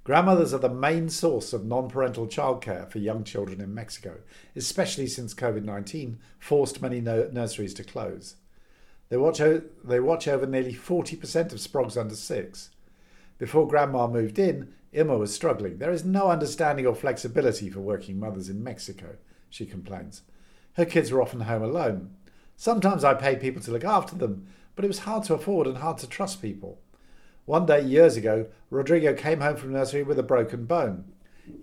Grandmothers 0.07 0.55
are 0.55 0.59
the 0.59 0.69
main 0.69 1.09
source 1.09 1.53
of 1.53 1.67
non 1.67 1.89
parental 1.89 2.29
childcare 2.29 2.89
for 2.89 2.99
young 2.99 3.25
children 3.25 3.61
in 3.61 3.75
Mexico, 3.75 4.19
especially 4.55 5.09
since 5.09 5.35
COVID 5.35 5.65
19 5.65 6.21
forced 6.39 6.81
many 6.81 7.01
no- 7.01 7.29
nurseries 7.33 7.75
to 7.75 7.83
close. 7.83 8.37
They 9.09 9.17
watch, 9.17 9.41
o- 9.41 9.65
they 9.83 9.99
watch 9.99 10.29
over 10.29 10.47
nearly 10.47 10.73
40% 10.73 11.53
of 11.53 11.59
Sprogs 11.59 11.97
under 11.97 12.15
six. 12.15 12.71
Before 13.39 13.67
Grandma 13.67 14.07
moved 14.07 14.39
in, 14.39 14.73
Irma 14.97 15.19
was 15.19 15.35
struggling. 15.35 15.79
There 15.79 15.91
is 15.91 16.05
no 16.05 16.31
understanding 16.31 16.87
or 16.87 16.95
flexibility 16.95 17.69
for 17.69 17.81
working 17.81 18.21
mothers 18.21 18.49
in 18.49 18.63
Mexico, 18.63 19.17
she 19.51 19.67
complains. 19.67 20.23
Her 20.75 20.85
kids 20.85 21.11
were 21.11 21.21
often 21.21 21.41
home 21.41 21.65
alone. 21.65 22.15
Sometimes 22.57 23.03
I 23.03 23.15
paid 23.15 23.41
people 23.41 23.61
to 23.63 23.73
look 23.73 23.85
after 23.85 24.15
them, 24.15 24.47
but 24.77 24.85
it 24.85 24.89
was 24.89 25.01
hard 25.01 25.25
to 25.25 25.35
afford 25.35 25.67
and 25.67 25.79
hard 25.79 25.99
to 25.99 26.09
trust 26.09 26.41
people. 26.41 26.79
One 27.47 27.65
day, 27.65 27.81
years 27.81 28.17
ago, 28.17 28.47
Rodrigo 28.71 29.15
came 29.15 29.41
home 29.41 29.55
from 29.55 29.73
nursery 29.73 30.03
with 30.03 30.19
a 30.19 30.25
broken 30.25 30.65
bone. 30.65 31.13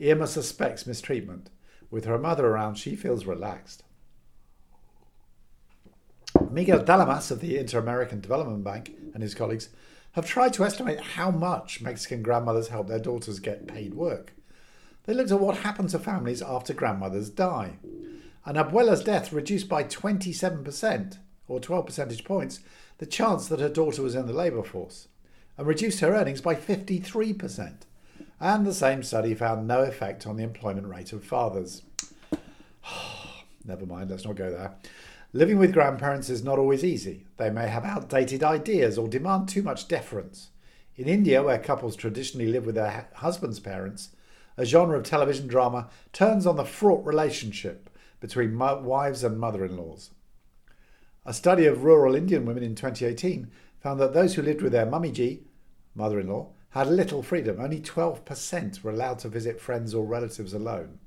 Irma 0.02 0.28
suspects 0.28 0.88
mistreatment. 0.88 1.50
With 1.92 2.06
her 2.06 2.18
mother 2.18 2.48
around, 2.48 2.76
she 2.76 2.96
feels 2.96 3.26
relaxed. 3.26 3.84
Miguel 6.50 6.86
Dalamas 6.86 7.32
of 7.32 7.42
the 7.42 7.58
Inter 7.58 7.80
American 7.80 8.22
Development 8.22 8.64
Bank 8.64 8.96
and 9.14 9.22
his 9.22 9.36
colleagues 9.36 9.70
have 10.14 10.26
tried 10.26 10.54
to 10.54 10.64
estimate 10.64 11.02
how 11.02 11.30
much 11.30 11.82
Mexican 11.82 12.24
grandmothers 12.24 12.70
help 12.70 12.88
their 12.88 12.98
daughters 12.98 13.40
get 13.40 13.68
paid 13.68 13.94
work. 13.94 14.34
They 15.04 15.14
looked 15.14 15.32
at 15.32 15.40
what 15.42 15.58
happened 15.58 15.90
to 15.90 16.00
families 16.00 16.42
after 16.42 16.74
grandmothers 16.74 17.30
die. 17.30 17.74
An 18.46 18.56
abuela's 18.56 19.04
death 19.04 19.34
reduced 19.34 19.68
by 19.68 19.84
27%, 19.84 21.18
or 21.50 21.60
12 21.60 21.86
percentage 21.86 22.24
points, 22.24 22.62
the 23.00 23.06
chance 23.06 23.50
that 23.50 23.60
her 23.60 23.68
daughter 23.68 24.02
was 24.02 24.16
in 24.16 24.28
the 24.28 24.34
labour 24.34 24.64
force 24.64 25.10
and 25.58 25.68
reduced 25.68 26.00
her 26.00 26.14
earnings 26.14 26.42
by 26.42 26.56
53%. 26.56 27.74
And 28.40 28.66
the 28.66 28.74
same 28.74 29.04
study 29.04 29.36
found 29.36 29.68
no 29.68 29.82
effect 29.82 30.28
on 30.28 30.36
the 30.36 30.44
employment 30.44 30.88
rate 30.88 31.14
of 31.14 31.24
fathers. 31.24 31.84
Never 33.66 33.86
mind, 33.86 34.10
let's 34.10 34.26
not 34.26 34.36
go 34.36 34.52
there. 34.52 34.76
Living 35.32 35.58
with 35.58 35.74
grandparents 35.74 36.30
is 36.30 36.44
not 36.44 36.60
always 36.60 36.84
easy. 36.84 37.26
They 37.38 37.50
may 37.50 37.68
have 37.68 37.86
outdated 37.86 38.44
ideas 38.44 38.98
or 38.98 39.08
demand 39.08 39.50
too 39.50 39.64
much 39.64 39.88
deference. 39.88 40.50
In 40.96 41.08
India, 41.08 41.42
where 41.42 41.58
couples 41.58 41.96
traditionally 41.96 42.48
live 42.48 42.66
with 42.66 42.76
their 42.76 43.08
husband's 43.16 43.60
parents, 43.60 44.10
a 44.58 44.66
genre 44.66 44.98
of 44.98 45.04
television 45.04 45.48
drama 45.48 45.90
turns 46.12 46.46
on 46.46 46.56
the 46.56 46.66
fraught 46.66 47.04
relationship 47.04 47.90
between 48.20 48.58
wives 48.58 49.24
and 49.24 49.40
mother 49.40 49.66
in 49.66 49.76
laws. 49.76 50.12
A 51.26 51.34
study 51.34 51.66
of 51.66 51.84
rural 51.84 52.16
Indian 52.16 52.46
women 52.46 52.64
in 52.64 52.76
2018 52.76 53.50
found 53.84 54.00
that 54.00 54.14
those 54.14 54.36
who 54.36 54.42
lived 54.42 54.62
with 54.62 54.72
their 54.72 54.86
mummiji, 54.86 55.42
mother 55.94 56.18
in 56.18 56.28
law, 56.28 56.48
had 56.70 56.88
little 56.88 57.22
freedom. 57.22 57.60
Only 57.60 57.82
12% 57.82 58.82
were 58.82 58.92
allowed 58.92 59.20
to 59.20 59.28
visit 59.28 59.60
friends 59.60 59.94
or 59.94 60.06
relatives 60.06 60.54
alone. 60.54 61.00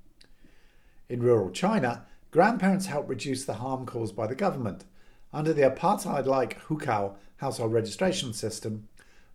In 1.08 1.22
rural 1.22 1.50
China, 1.50 2.04
grandparents 2.30 2.86
help 2.86 3.08
reduce 3.08 3.46
the 3.46 3.54
harm 3.54 3.86
caused 3.86 4.14
by 4.14 4.26
the 4.26 4.34
government. 4.34 4.84
Under 5.32 5.54
the 5.54 5.62
apartheid 5.62 6.26
like 6.26 6.60
Hukou 6.66 7.14
household 7.38 7.72
registration 7.72 8.34
system, 8.34 8.88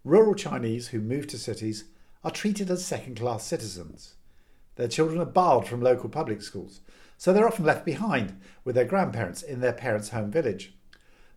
rural 0.06 0.36
Chinese 0.36 0.90
who 0.90 1.00
move 1.00 1.26
to 1.28 1.40
cities 1.40 1.86
are 2.24 2.32
treated 2.32 2.70
as 2.70 2.86
second 2.86 3.18
class 3.18 3.44
citizens. 3.44 4.14
Their 4.76 4.88
children 4.88 5.20
are 5.20 5.26
barred 5.26 5.68
from 5.68 5.82
local 5.82 6.10
public 6.10 6.44
schools, 6.44 6.82
so 7.18 7.34
they're 7.34 7.48
often 7.48 7.66
left 7.66 7.86
behind 7.86 8.40
with 8.64 8.76
their 8.76 8.86
grandparents 8.86 9.42
in 9.42 9.62
their 9.62 9.74
parents' 9.74 10.10
home 10.10 10.30
village. 10.30 10.76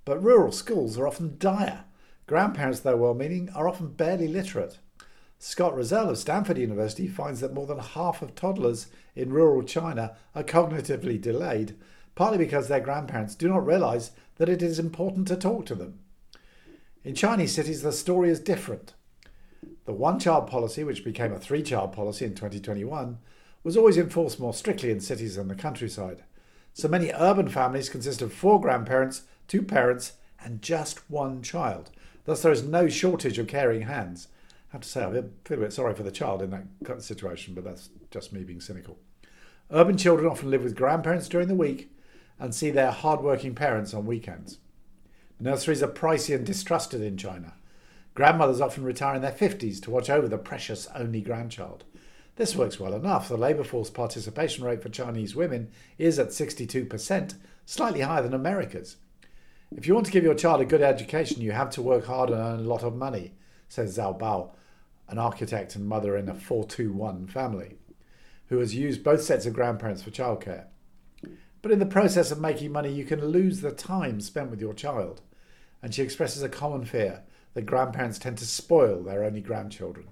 But 0.04 0.22
rural 0.22 0.52
schools 0.52 0.98
are 0.98 1.08
often 1.08 1.36
dire. 1.38 1.84
Grandparents, 2.26 2.80
though 2.80 2.96
well 2.96 3.14
meaning, 3.14 3.50
are 3.54 3.68
often 3.68 3.88
barely 3.88 4.28
literate. 4.28 4.78
Scott 5.38 5.76
Rozelle 5.76 6.08
of 6.08 6.18
Stanford 6.18 6.56
University 6.56 7.06
finds 7.06 7.40
that 7.40 7.52
more 7.52 7.66
than 7.66 7.78
half 7.78 8.22
of 8.22 8.34
toddlers 8.34 8.86
in 9.14 9.32
rural 9.32 9.62
China 9.62 10.16
are 10.34 10.42
cognitively 10.42 11.20
delayed, 11.20 11.76
partly 12.14 12.38
because 12.38 12.68
their 12.68 12.80
grandparents 12.80 13.34
do 13.34 13.48
not 13.48 13.66
realize 13.66 14.12
that 14.36 14.48
it 14.48 14.62
is 14.62 14.78
important 14.78 15.28
to 15.28 15.36
talk 15.36 15.66
to 15.66 15.74
them. 15.74 15.98
In 17.04 17.14
Chinese 17.14 17.54
cities, 17.54 17.82
the 17.82 17.92
story 17.92 18.30
is 18.30 18.40
different. 18.40 18.94
The 19.84 19.92
one 19.92 20.18
child 20.18 20.46
policy, 20.46 20.82
which 20.82 21.04
became 21.04 21.32
a 21.32 21.38
three 21.38 21.62
child 21.62 21.92
policy 21.92 22.24
in 22.24 22.34
2021, 22.34 23.18
was 23.62 23.76
always 23.76 23.98
enforced 23.98 24.40
more 24.40 24.54
strictly 24.54 24.90
in 24.90 25.00
cities 25.00 25.36
than 25.36 25.48
the 25.48 25.54
countryside. 25.54 26.24
So 26.72 26.88
many 26.88 27.12
urban 27.12 27.48
families 27.48 27.90
consist 27.90 28.22
of 28.22 28.32
four 28.32 28.60
grandparents, 28.60 29.22
two 29.46 29.62
parents, 29.62 30.14
and 30.42 30.62
just 30.62 31.10
one 31.10 31.42
child. 31.42 31.90
Thus, 32.24 32.42
there 32.42 32.52
is 32.52 32.62
no 32.62 32.88
shortage 32.88 33.38
of 33.38 33.46
caring 33.46 33.82
hands. 33.82 34.28
I 34.70 34.76
have 34.76 34.82
to 34.82 34.88
say, 34.88 35.04
I 35.04 35.10
feel 35.44 35.58
a 35.58 35.62
bit 35.62 35.72
sorry 35.72 35.94
for 35.94 36.02
the 36.02 36.10
child 36.10 36.42
in 36.42 36.50
that 36.50 37.02
situation, 37.02 37.54
but 37.54 37.64
that's 37.64 37.90
just 38.10 38.32
me 38.32 38.42
being 38.42 38.60
cynical. 38.60 38.98
Urban 39.70 39.96
children 39.96 40.28
often 40.28 40.50
live 40.50 40.62
with 40.62 40.76
grandparents 40.76 41.28
during 41.28 41.48
the 41.48 41.54
week 41.54 41.90
and 42.38 42.54
see 42.54 42.70
their 42.70 42.90
hard-working 42.90 43.54
parents 43.54 43.94
on 43.94 44.06
weekends. 44.06 44.58
Nurseries 45.38 45.82
are 45.82 45.88
pricey 45.88 46.34
and 46.34 46.44
distrusted 46.44 47.00
in 47.00 47.16
China. 47.16 47.54
Grandmothers 48.14 48.60
often 48.60 48.84
retire 48.84 49.16
in 49.16 49.22
their 49.22 49.32
50s 49.32 49.82
to 49.82 49.90
watch 49.90 50.08
over 50.08 50.28
the 50.28 50.38
precious 50.38 50.88
only 50.94 51.20
grandchild. 51.20 51.84
This 52.36 52.56
works 52.56 52.80
well 52.80 52.94
enough. 52.94 53.28
The 53.28 53.36
labour 53.36 53.64
force 53.64 53.90
participation 53.90 54.64
rate 54.64 54.82
for 54.82 54.88
Chinese 54.88 55.36
women 55.36 55.70
is 55.98 56.18
at 56.18 56.28
62%, 56.28 57.34
slightly 57.64 58.00
higher 58.00 58.22
than 58.22 58.34
America's. 58.34 58.96
If 59.76 59.88
you 59.88 59.94
want 59.94 60.06
to 60.06 60.12
give 60.12 60.22
your 60.22 60.34
child 60.34 60.60
a 60.60 60.64
good 60.64 60.82
education, 60.82 61.42
you 61.42 61.50
have 61.50 61.70
to 61.70 61.82
work 61.82 62.06
hard 62.06 62.30
and 62.30 62.38
earn 62.38 62.60
a 62.60 62.68
lot 62.68 62.84
of 62.84 62.94
money, 62.94 63.32
says 63.68 63.98
Zhao 63.98 64.16
Bao, 64.16 64.50
an 65.08 65.18
architect 65.18 65.74
and 65.74 65.88
mother 65.88 66.16
in 66.16 66.28
a 66.28 66.34
421 66.34 67.26
family, 67.26 67.74
who 68.46 68.58
has 68.58 68.76
used 68.76 69.02
both 69.02 69.22
sets 69.22 69.46
of 69.46 69.52
grandparents 69.52 70.02
for 70.02 70.10
childcare. 70.10 70.66
But 71.60 71.72
in 71.72 71.80
the 71.80 71.86
process 71.86 72.30
of 72.30 72.40
making 72.40 72.70
money, 72.70 72.92
you 72.92 73.04
can 73.04 73.26
lose 73.26 73.60
the 73.60 73.72
time 73.72 74.20
spent 74.20 74.50
with 74.50 74.60
your 74.60 74.74
child. 74.74 75.22
And 75.82 75.92
she 75.92 76.02
expresses 76.02 76.42
a 76.42 76.48
common 76.48 76.84
fear 76.84 77.22
that 77.54 77.66
grandparents 77.66 78.18
tend 78.18 78.38
to 78.38 78.46
spoil 78.46 79.02
their 79.02 79.24
only 79.24 79.40
grandchildren. 79.40 80.06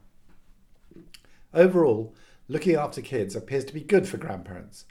Overall, 1.54 2.14
looking 2.49 2.75
after 2.75 3.00
kids 3.00 3.37
appears 3.37 3.64
to 3.66 3.75
be 3.75 3.83
good 3.83 4.09
for 4.09 4.16
grandparents. 4.16 4.87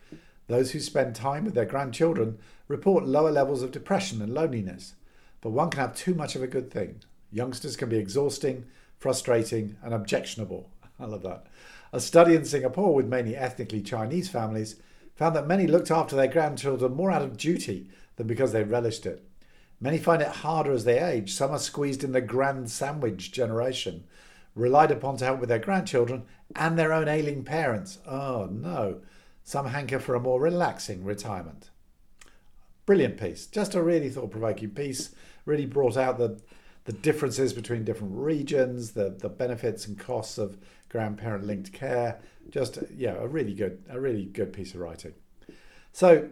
Those 0.47 0.71
who 0.71 0.79
spend 0.79 1.15
time 1.15 1.45
with 1.45 1.53
their 1.53 1.65
grandchildren 1.65 2.39
report 2.67 3.05
lower 3.05 3.31
levels 3.31 3.61
of 3.61 3.71
depression 3.71 4.21
and 4.21 4.33
loneliness. 4.33 4.95
But 5.41 5.51
one 5.51 5.69
can 5.69 5.79
have 5.81 5.95
too 5.95 6.13
much 6.13 6.35
of 6.35 6.43
a 6.43 6.47
good 6.47 6.71
thing. 6.71 7.01
Youngsters 7.31 7.75
can 7.75 7.89
be 7.89 7.97
exhausting, 7.97 8.65
frustrating, 8.97 9.77
and 9.83 9.93
objectionable. 9.93 10.69
I 10.99 11.05
love 11.05 11.23
that. 11.23 11.47
A 11.93 11.99
study 11.99 12.35
in 12.35 12.45
Singapore 12.45 12.93
with 12.93 13.07
mainly 13.07 13.35
ethnically 13.35 13.81
Chinese 13.81 14.29
families 14.29 14.75
found 15.15 15.35
that 15.35 15.47
many 15.47 15.67
looked 15.67 15.91
after 15.91 16.15
their 16.15 16.27
grandchildren 16.27 16.93
more 16.93 17.11
out 17.11 17.21
of 17.21 17.37
duty 17.37 17.89
than 18.15 18.27
because 18.27 18.51
they 18.51 18.63
relished 18.63 19.05
it. 19.05 19.23
Many 19.79 19.97
find 19.97 20.21
it 20.21 20.27
harder 20.27 20.71
as 20.71 20.85
they 20.85 20.99
age. 20.99 21.33
Some 21.33 21.51
are 21.51 21.59
squeezed 21.59 22.03
in 22.03 22.11
the 22.11 22.21
grand 22.21 22.69
sandwich 22.69 23.31
generation, 23.31 24.03
relied 24.53 24.91
upon 24.91 25.17
to 25.17 25.25
help 25.25 25.39
with 25.39 25.49
their 25.49 25.59
grandchildren 25.59 26.23
and 26.55 26.77
their 26.77 26.93
own 26.93 27.07
ailing 27.07 27.43
parents. 27.43 27.97
Oh 28.07 28.47
no. 28.51 29.01
Some 29.43 29.67
hanker 29.67 29.99
for 29.99 30.15
a 30.15 30.19
more 30.19 30.39
relaxing 30.39 31.03
retirement. 31.03 31.69
Brilliant 32.85 33.17
piece. 33.19 33.47
Just 33.47 33.75
a 33.75 33.83
really 33.83 34.09
thought 34.09 34.31
provoking 34.31 34.71
piece. 34.71 35.13
Really 35.45 35.65
brought 35.65 35.97
out 35.97 36.17
the 36.17 36.41
the 36.85 36.93
differences 36.93 37.53
between 37.53 37.83
different 37.83 38.13
regions, 38.15 38.91
the, 38.93 39.11
the 39.11 39.29
benefits 39.29 39.85
and 39.85 39.99
costs 39.99 40.39
of 40.39 40.57
grandparent 40.89 41.45
linked 41.45 41.71
care. 41.71 42.19
Just 42.49 42.79
yeah, 42.95 43.13
a 43.13 43.27
really 43.27 43.53
good 43.53 43.83
a 43.89 43.99
really 43.99 44.25
good 44.25 44.51
piece 44.51 44.73
of 44.73 44.81
writing. 44.81 45.13
So 45.93 46.29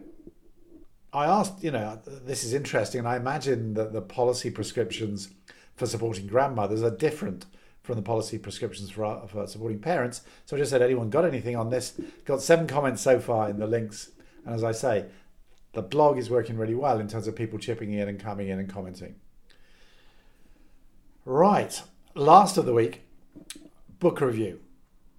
I 1.12 1.26
asked, 1.26 1.62
you 1.62 1.70
know, 1.70 2.00
this 2.04 2.44
is 2.44 2.52
interesting, 2.52 3.00
and 3.00 3.08
I 3.08 3.16
imagine 3.16 3.74
that 3.74 3.92
the 3.92 4.02
policy 4.02 4.50
prescriptions 4.50 5.30
for 5.76 5.86
supporting 5.86 6.26
grandmothers 6.26 6.82
are 6.82 6.90
different 6.90 7.46
from 7.82 7.96
the 7.96 8.02
policy 8.02 8.38
prescriptions 8.38 8.90
for, 8.90 9.04
uh, 9.04 9.26
for 9.26 9.46
supporting 9.46 9.78
parents. 9.78 10.22
So 10.44 10.56
I 10.56 10.60
just 10.60 10.70
said, 10.70 10.82
anyone 10.82 11.10
got 11.10 11.24
anything 11.24 11.56
on 11.56 11.70
this? 11.70 11.98
Got 12.24 12.42
seven 12.42 12.66
comments 12.66 13.02
so 13.02 13.18
far 13.18 13.48
in 13.48 13.58
the 13.58 13.66
links, 13.66 14.10
and 14.44 14.54
as 14.54 14.64
I 14.64 14.72
say, 14.72 15.06
the 15.72 15.82
blog 15.82 16.18
is 16.18 16.30
working 16.30 16.56
really 16.56 16.74
well 16.74 16.98
in 16.98 17.08
terms 17.08 17.26
of 17.26 17.36
people 17.36 17.58
chipping 17.58 17.92
in 17.92 18.08
and 18.08 18.18
coming 18.18 18.48
in 18.48 18.58
and 18.58 18.68
commenting. 18.68 19.14
Right, 21.24 21.82
last 22.14 22.56
of 22.56 22.66
the 22.66 22.74
week, 22.74 23.02
book 23.98 24.20
review. 24.20 24.60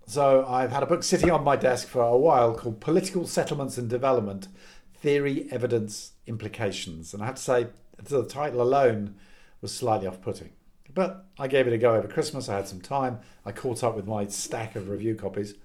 So 0.08 0.46
I've 0.46 0.72
had 0.72 0.84
a 0.84 0.88
book 0.88 1.04
sitting 1.04 1.32
on 1.32 1.44
my 1.44 1.56
desk 1.56 1.88
for 1.88 2.02
a 2.02 2.18
while 2.18 2.54
called 2.54 2.82
Political 2.82 3.28
Settlements 3.28 3.78
and 3.78 3.90
Development 3.90 4.48
Theory, 4.96 5.48
Evidence, 5.52 6.14
Implications. 6.28 7.14
And 7.14 7.24
I 7.24 7.28
have 7.28 7.36
to 7.36 7.42
say, 7.42 7.68
the 7.98 8.26
title 8.26 8.62
alone 8.62 9.16
was 9.62 9.74
slightly 9.74 10.08
off 10.08 10.22
putting. 10.22 10.50
But 10.94 11.26
I 11.40 11.48
gave 11.48 11.68
it 11.68 11.74
a 11.74 11.78
go 11.78 11.96
over 11.96 12.08
Christmas. 12.08 12.50
I 12.50 12.56
had 12.56 12.68
some 12.68 12.82
time. 12.82 13.20
I 13.46 13.52
caught 13.52 13.84
up 13.84 13.96
with 13.96 14.08
my 14.08 14.28
stack 14.28 14.76
of 14.76 14.90
review 14.90 15.16
copies. 15.16 15.56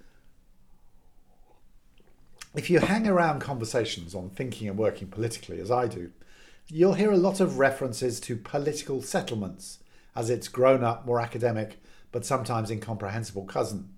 If 2.55 2.69
you 2.69 2.79
hang 2.79 3.07
around 3.07 3.39
conversations 3.39 4.15
on 4.15 4.29
thinking 4.29 4.67
and 4.67 4.77
working 4.77 5.07
politically, 5.09 5.59
as 5.59 5.69
I 5.69 5.87
do, 5.87 6.11
you'll 6.67 6.93
hear 6.93 7.11
a 7.11 7.17
lot 7.17 7.39
of 7.39 7.59
references 7.59 8.19
to 8.21 8.35
political 8.35 9.01
settlements 9.01 9.79
as 10.15 10.29
its 10.29 10.47
grown 10.47 10.83
up, 10.83 11.05
more 11.05 11.19
academic, 11.19 11.79
but 12.11 12.25
sometimes 12.25 12.71
incomprehensible 12.71 13.45
cousin. 13.45 13.89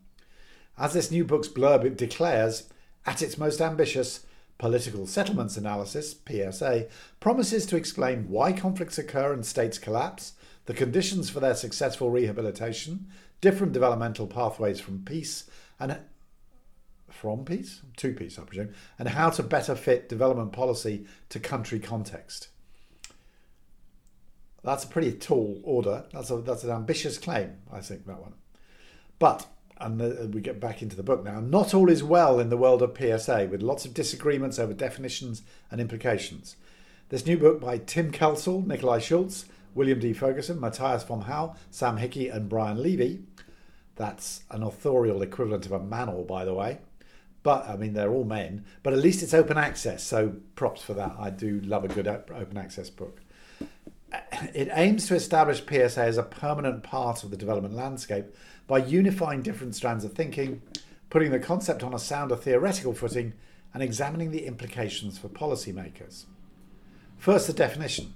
As 0.78 0.94
this 0.94 1.12
new 1.12 1.24
book's 1.24 1.48
blurb 1.48 1.96
declares, 1.96 2.70
at 3.06 3.22
its 3.22 3.38
most 3.38 3.62
ambitious, 3.62 4.26
Political 4.58 5.08
Settlements 5.08 5.56
Analysis, 5.56 6.16
PSA, 6.28 6.88
promises 7.22 7.66
to 7.68 7.78
explain 7.78 8.30
why 8.30 8.52
conflicts 8.52 8.98
occur 8.98 9.32
and 9.32 9.46
states 9.46 9.78
collapse, 9.78 10.34
the 10.70 10.76
conditions 10.76 11.32
for 11.32 11.40
their 11.40 11.56
successful 11.56 12.12
rehabilitation, 12.12 13.08
different 13.42 13.74
developmental 13.74 14.28
pathways 14.28 14.80
from 14.80 15.04
peace, 15.04 15.50
and 15.80 15.98
from 17.10 17.44
peace, 17.44 17.82
to 17.98 18.14
peace, 18.14 18.38
I 18.38 18.44
presume, 18.44 18.76
and 19.00 19.10
how 19.10 19.32
to 19.32 19.42
better 19.42 19.74
fit 19.74 20.08
development 20.08 20.52
policy 20.52 21.08
to 21.30 21.40
country 21.40 21.80
context. 21.80 22.50
That's 24.64 24.84
a 24.84 24.88
pretty 24.88 25.14
tall 25.14 25.60
order. 25.64 26.06
That's 26.14 26.30
a 26.30 26.38
that's 26.38 26.64
an 26.64 26.70
ambitious 26.70 27.18
claim, 27.18 27.58
I 27.74 27.80
think 27.80 28.06
that 28.06 28.22
one. 28.22 28.36
But 29.18 29.48
and 29.80 30.00
the, 30.00 30.22
uh, 30.22 30.28
we 30.28 30.40
get 30.40 30.60
back 30.60 30.84
into 30.84 30.96
the 30.96 31.02
book 31.02 31.24
now. 31.24 31.40
Not 31.40 31.74
all 31.74 31.90
is 31.90 32.04
well 32.04 32.40
in 32.40 32.50
the 32.50 32.58
world 32.58 32.84
of 32.84 32.96
PSA, 32.96 33.48
with 33.50 33.64
lots 33.64 33.86
of 33.86 33.96
disagreements 33.96 34.60
over 34.60 34.74
definitions 34.74 35.42
and 35.72 35.82
implications. 35.82 36.58
This 37.10 37.26
new 37.26 37.40
book 37.40 37.60
by 37.60 37.80
Tim 37.80 38.12
Kelsall, 38.12 38.68
Nicolai 38.68 39.00
Schulz, 39.00 39.46
William 39.76 40.00
D. 40.00 40.14
Ferguson, 40.14 40.60
Matthias 40.60 41.04
vom 41.04 41.22
Hau, 41.22 41.56
Sam 41.72 41.98
Hickey, 41.98 42.30
and 42.30 42.50
Brian 42.50 42.82
Levy. 42.82 43.24
That's 43.96 44.44
an 44.50 44.64
authorial 44.64 45.22
equivalent 45.22 45.66
of 45.66 45.72
a 45.72 45.80
manor, 45.80 46.24
by 46.24 46.46
the 46.46 46.54
way. 46.54 46.80
But 47.44 47.68
I 47.68 47.76
mean, 47.76 47.94
they're 47.94 48.12
all 48.12 48.26
men. 48.26 48.66
But 48.84 48.94
at 48.94 49.00
least 49.00 49.24
it's 49.24 49.34
open 49.34 49.58
access, 49.58 50.04
so 50.04 50.36
props 50.56 50.82
for 50.82 50.94
that. 50.94 51.16
I 51.20 51.30
do 51.30 51.62
love 51.62 51.86
a 51.86 51.88
good 51.88 52.08
open 52.08 52.58
access 52.58 52.90
book 52.90 53.22
it 54.54 54.70
aims 54.72 55.08
to 55.08 55.16
establish 55.16 55.64
PSA 55.66 56.04
as 56.04 56.18
a 56.18 56.24
permanent 56.24 56.84
part 56.84 57.24
of 57.24 57.32
the 57.32 57.38
development 57.38 57.76
landscape 57.76 58.26
by 58.68 58.80
unifying 58.80 59.42
different 59.42 59.76
strands 59.76 60.04
of 60.04 60.14
thinking, 60.14 60.62
putting 61.10 61.32
the 61.32 61.40
concept 61.40 61.84
on 61.84 61.94
a 61.94 62.00
sounder 62.00 62.36
theoretical 62.36 62.94
footing, 62.94 63.34
and 63.74 63.84
examining 63.84 64.32
the 64.32 64.46
implications 64.46 65.18
for 65.20 65.30
policymakers. 65.30 66.26
First, 67.18 67.48
the 67.48 67.54
definition. 67.54 68.14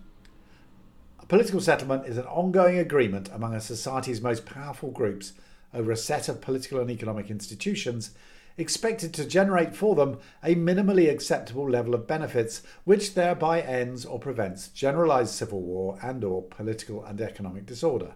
Political 1.33 1.61
settlement 1.61 2.05
is 2.05 2.19
an 2.19 2.27
ongoing 2.27 2.77
agreement 2.77 3.27
among 3.33 3.55
a 3.55 3.59
society's 3.59 4.21
most 4.21 4.45
powerful 4.45 4.91
groups 4.91 5.33
over 5.73 5.91
a 5.91 5.97
set 5.97 6.29
of 6.29 6.41
political 6.41 6.79
and 6.79 6.91
economic 6.91 7.31
institutions 7.31 8.11
expected 8.55 9.15
to 9.15 9.25
generate 9.25 9.75
for 9.75 9.95
them 9.95 10.19
a 10.43 10.53
minimally 10.53 11.09
acceptable 11.09 11.67
level 11.67 11.95
of 11.95 12.05
benefits 12.05 12.61
which 12.83 13.15
thereby 13.15 13.61
ends 13.61 14.05
or 14.05 14.19
prevents 14.19 14.67
generalized 14.67 15.33
civil 15.33 15.59
war 15.59 15.97
and 16.03 16.23
or 16.23 16.43
political 16.43 17.03
and 17.03 17.19
economic 17.19 17.65
disorder. 17.65 18.13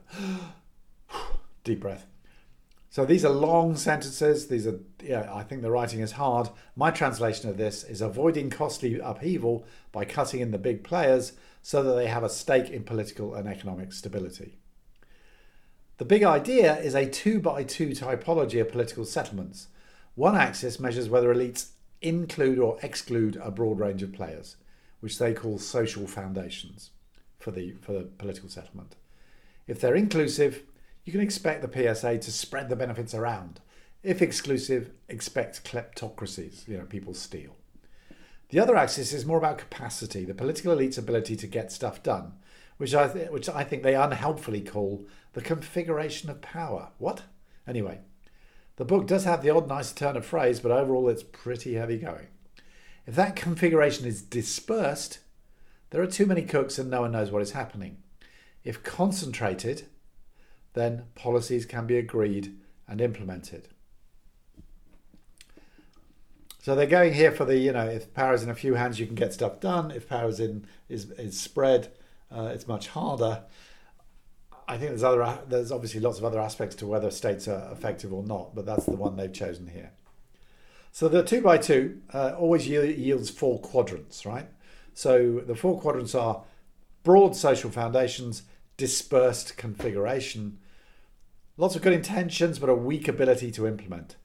Deep 1.64 1.80
breath 1.80 2.06
So 2.98 3.06
these 3.06 3.24
are 3.24 3.30
long 3.30 3.76
sentences. 3.76 4.48
These 4.48 4.66
are, 4.66 4.80
yeah, 5.04 5.30
I 5.32 5.44
think 5.44 5.62
the 5.62 5.70
writing 5.70 6.00
is 6.00 6.14
hard. 6.14 6.50
My 6.76 6.90
translation 6.90 7.48
of 7.48 7.56
this 7.56 7.84
is 7.84 8.02
avoiding 8.02 8.50
costly 8.50 9.00
upheaval 9.00 9.68
by 9.92 10.04
cutting 10.04 10.40
in 10.40 10.50
the 10.50 10.58
big 10.58 10.84
players 10.84 11.34
so 11.62 11.84
that 11.84 11.94
they 11.94 12.08
have 12.08 12.24
a 12.24 12.28
stake 12.28 12.72
in 12.72 12.84
political 12.84 13.36
and 13.36 13.48
economic 13.48 13.94
stability. 13.94 14.58
The 16.00 16.06
big 16.06 16.24
idea 16.24 16.76
is 16.80 16.96
a 16.96 17.06
two 17.06 17.40
by 17.40 17.64
two 17.64 17.90
typology 17.90 18.60
of 18.60 18.72
political 18.72 19.06
settlements. 19.06 19.68
One 20.16 20.36
axis 20.36 20.80
measures 20.80 21.08
whether 21.08 21.32
elites 21.32 21.68
include 22.02 22.58
or 22.58 22.80
exclude 22.82 23.40
a 23.44 23.52
broad 23.52 23.80
range 23.80 24.02
of 24.02 24.12
players, 24.12 24.56
which 25.02 25.20
they 25.20 25.36
call 25.36 25.60
social 25.60 26.08
foundations 26.08 26.90
for 27.38 27.52
the, 27.52 27.76
for 27.80 27.94
the 27.94 28.06
political 28.06 28.50
settlement. 28.50 28.96
If 29.68 29.80
they're 29.80 29.94
inclusive, 29.94 30.64
you 31.08 31.14
can 31.14 31.22
expect 31.22 31.62
the 31.62 31.96
PSA 31.96 32.18
to 32.18 32.32
spread 32.34 32.68
the 32.68 32.76
benefits 32.76 33.14
around. 33.14 33.62
If 34.04 34.22
exclusive, 34.22 34.92
expect 35.08 35.64
kleptocracies, 35.64 36.68
you 36.68 36.78
know, 36.78 36.84
people 36.84 37.14
steal. 37.14 37.56
The 38.50 38.60
other 38.60 38.76
axis 38.76 39.14
is 39.14 39.26
more 39.26 39.38
about 39.38 39.58
capacity, 39.58 40.26
the 40.26 40.34
political 40.34 40.74
elite's 40.74 40.98
ability 40.98 41.38
to 41.38 41.48
get 41.48 41.72
stuff 41.72 42.04
done, 42.04 42.34
which 42.76 42.94
I, 42.94 43.08
th- 43.08 43.30
which 43.30 43.48
I 43.48 43.64
think 43.64 43.84
they 43.84 43.96
unhelpfully 43.96 44.60
call 44.60 45.06
the 45.32 45.40
configuration 45.40 46.30
of 46.30 46.42
power. 46.42 46.90
What? 46.98 47.22
Anyway, 47.66 48.00
the 48.76 48.84
book 48.84 49.08
does 49.08 49.24
have 49.24 49.42
the 49.42 49.50
odd 49.50 49.70
nice 49.70 49.94
turn 49.94 50.18
of 50.18 50.26
phrase, 50.26 50.60
but 50.60 50.74
overall 50.74 51.08
it's 51.08 51.24
pretty 51.24 51.76
heavy 51.76 52.00
going. 52.00 52.28
If 53.06 53.16
that 53.16 53.38
configuration 53.38 54.06
is 54.06 54.22
dispersed, 54.22 55.20
there 55.92 56.02
are 56.02 56.08
too 56.08 56.26
many 56.26 56.42
cooks 56.42 56.78
and 56.78 56.90
no 56.90 57.02
one 57.02 57.14
knows 57.14 57.32
what 57.32 57.42
is 57.42 57.52
happening. 57.52 58.00
If 58.66 58.84
concentrated, 58.84 59.88
then 60.78 61.06
policies 61.16 61.66
can 61.66 61.88
be 61.88 61.98
agreed 61.98 62.56
and 62.88 63.02
implemented. 63.02 63.68
So 66.62 66.76
they're 66.76 66.86
going 66.86 67.14
here 67.14 67.32
for 67.32 67.46
the, 67.46 67.58
you 67.58 67.72
know, 67.72 67.88
if 67.88 68.14
power 68.14 68.34
is 68.34 68.44
in 68.44 68.50
a 68.50 68.56
few 68.56 68.74
hands, 68.74 69.00
you 69.00 69.06
can 69.06 69.16
get 69.16 69.34
stuff 69.34 69.62
done. 69.62 69.90
If 69.90 70.10
power 70.10 70.28
is 70.28 70.40
in 70.40 70.68
is 70.90 71.12
is 71.12 71.40
spread, 71.40 71.94
uh, 72.30 72.52
it's 72.54 72.68
much 72.68 72.88
harder. 72.88 73.44
I 74.68 74.78
think 74.78 74.90
there's 74.90 75.04
other 75.04 75.40
there's 75.48 75.72
obviously 75.72 76.02
lots 76.02 76.18
of 76.18 76.26
other 76.26 76.42
aspects 76.42 76.76
to 76.78 76.88
whether 76.88 77.10
states 77.10 77.48
are 77.48 77.72
effective 77.72 78.12
or 78.12 78.22
not, 78.22 78.54
but 78.54 78.66
that's 78.66 78.86
the 78.86 78.98
one 78.98 79.16
they've 79.16 79.32
chosen 79.32 79.68
here. 79.68 79.92
So 80.92 81.08
the 81.08 81.24
two 81.24 81.42
by 81.42 81.58
two 81.58 82.02
uh, 82.14 82.34
always 82.38 82.68
yields 82.68 83.30
four 83.30 83.60
quadrants, 83.62 84.26
right? 84.26 84.50
So 84.94 85.40
the 85.40 85.56
four 85.56 85.80
quadrants 85.80 86.16
are 86.16 86.44
broad 87.04 87.36
social 87.36 87.70
foundations, 87.70 88.44
dispersed 88.76 89.56
configuration, 89.56 90.60
Lots 91.60 91.76
of 91.76 91.82
good 91.82 91.94
intentions, 91.94 92.60
but 92.60 92.70
a 92.70 92.76
weak 92.76 93.08
ability 93.08 93.50
to 93.54 93.66
implement. 93.66 94.16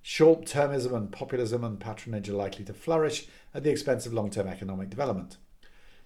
Short 0.00 0.46
termism 0.46 0.96
and 0.96 1.12
populism 1.12 1.62
and 1.62 1.78
patronage 1.78 2.30
are 2.30 2.34
likely 2.34 2.64
to 2.64 2.72
flourish 2.72 3.26
at 3.52 3.62
the 3.62 3.68
expense 3.68 4.06
of 4.06 4.14
long 4.14 4.30
term 4.30 4.48
economic 4.48 4.88
development. 4.88 5.36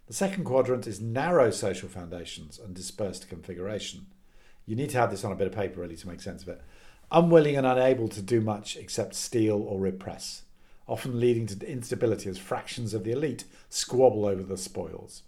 The 0.09 0.13
second 0.13 0.43
quadrant 0.43 0.89
is 0.89 1.01
narrow 1.01 1.53
social 1.53 1.89
foundations 1.89 2.59
and 2.59 2.75
dispersed 2.75 3.29
configuration. 3.29 4.07
You 4.67 4.75
need 4.75 4.91
to 4.91 4.99
have 4.99 5.13
this 5.13 5.23
on 5.23 5.31
a 5.31 5.37
bit 5.37 5.47
of 5.47 5.53
paper 5.53 5.81
really 5.81 5.95
to 5.95 6.09
make 6.09 6.21
sense 6.21 6.43
of 6.43 6.49
it. 6.49 6.61
Unwilling 7.13 7.57
and 7.57 7.67
unable 7.67 8.09
to 8.09 8.21
do 8.21 8.41
much 8.41 8.77
except 8.77 9.15
steal 9.15 9.63
or 9.63 9.79
repress, 9.79 10.43
often 10.89 11.21
leading 11.21 11.47
to 11.47 11.71
instability 11.71 12.29
as 12.29 12.39
fractions 12.39 12.93
of 12.93 13.05
the 13.05 13.13
elite 13.13 13.45
squabble 13.69 14.27
over 14.27 14.43
the 14.43 14.57
spoils. 14.57 15.23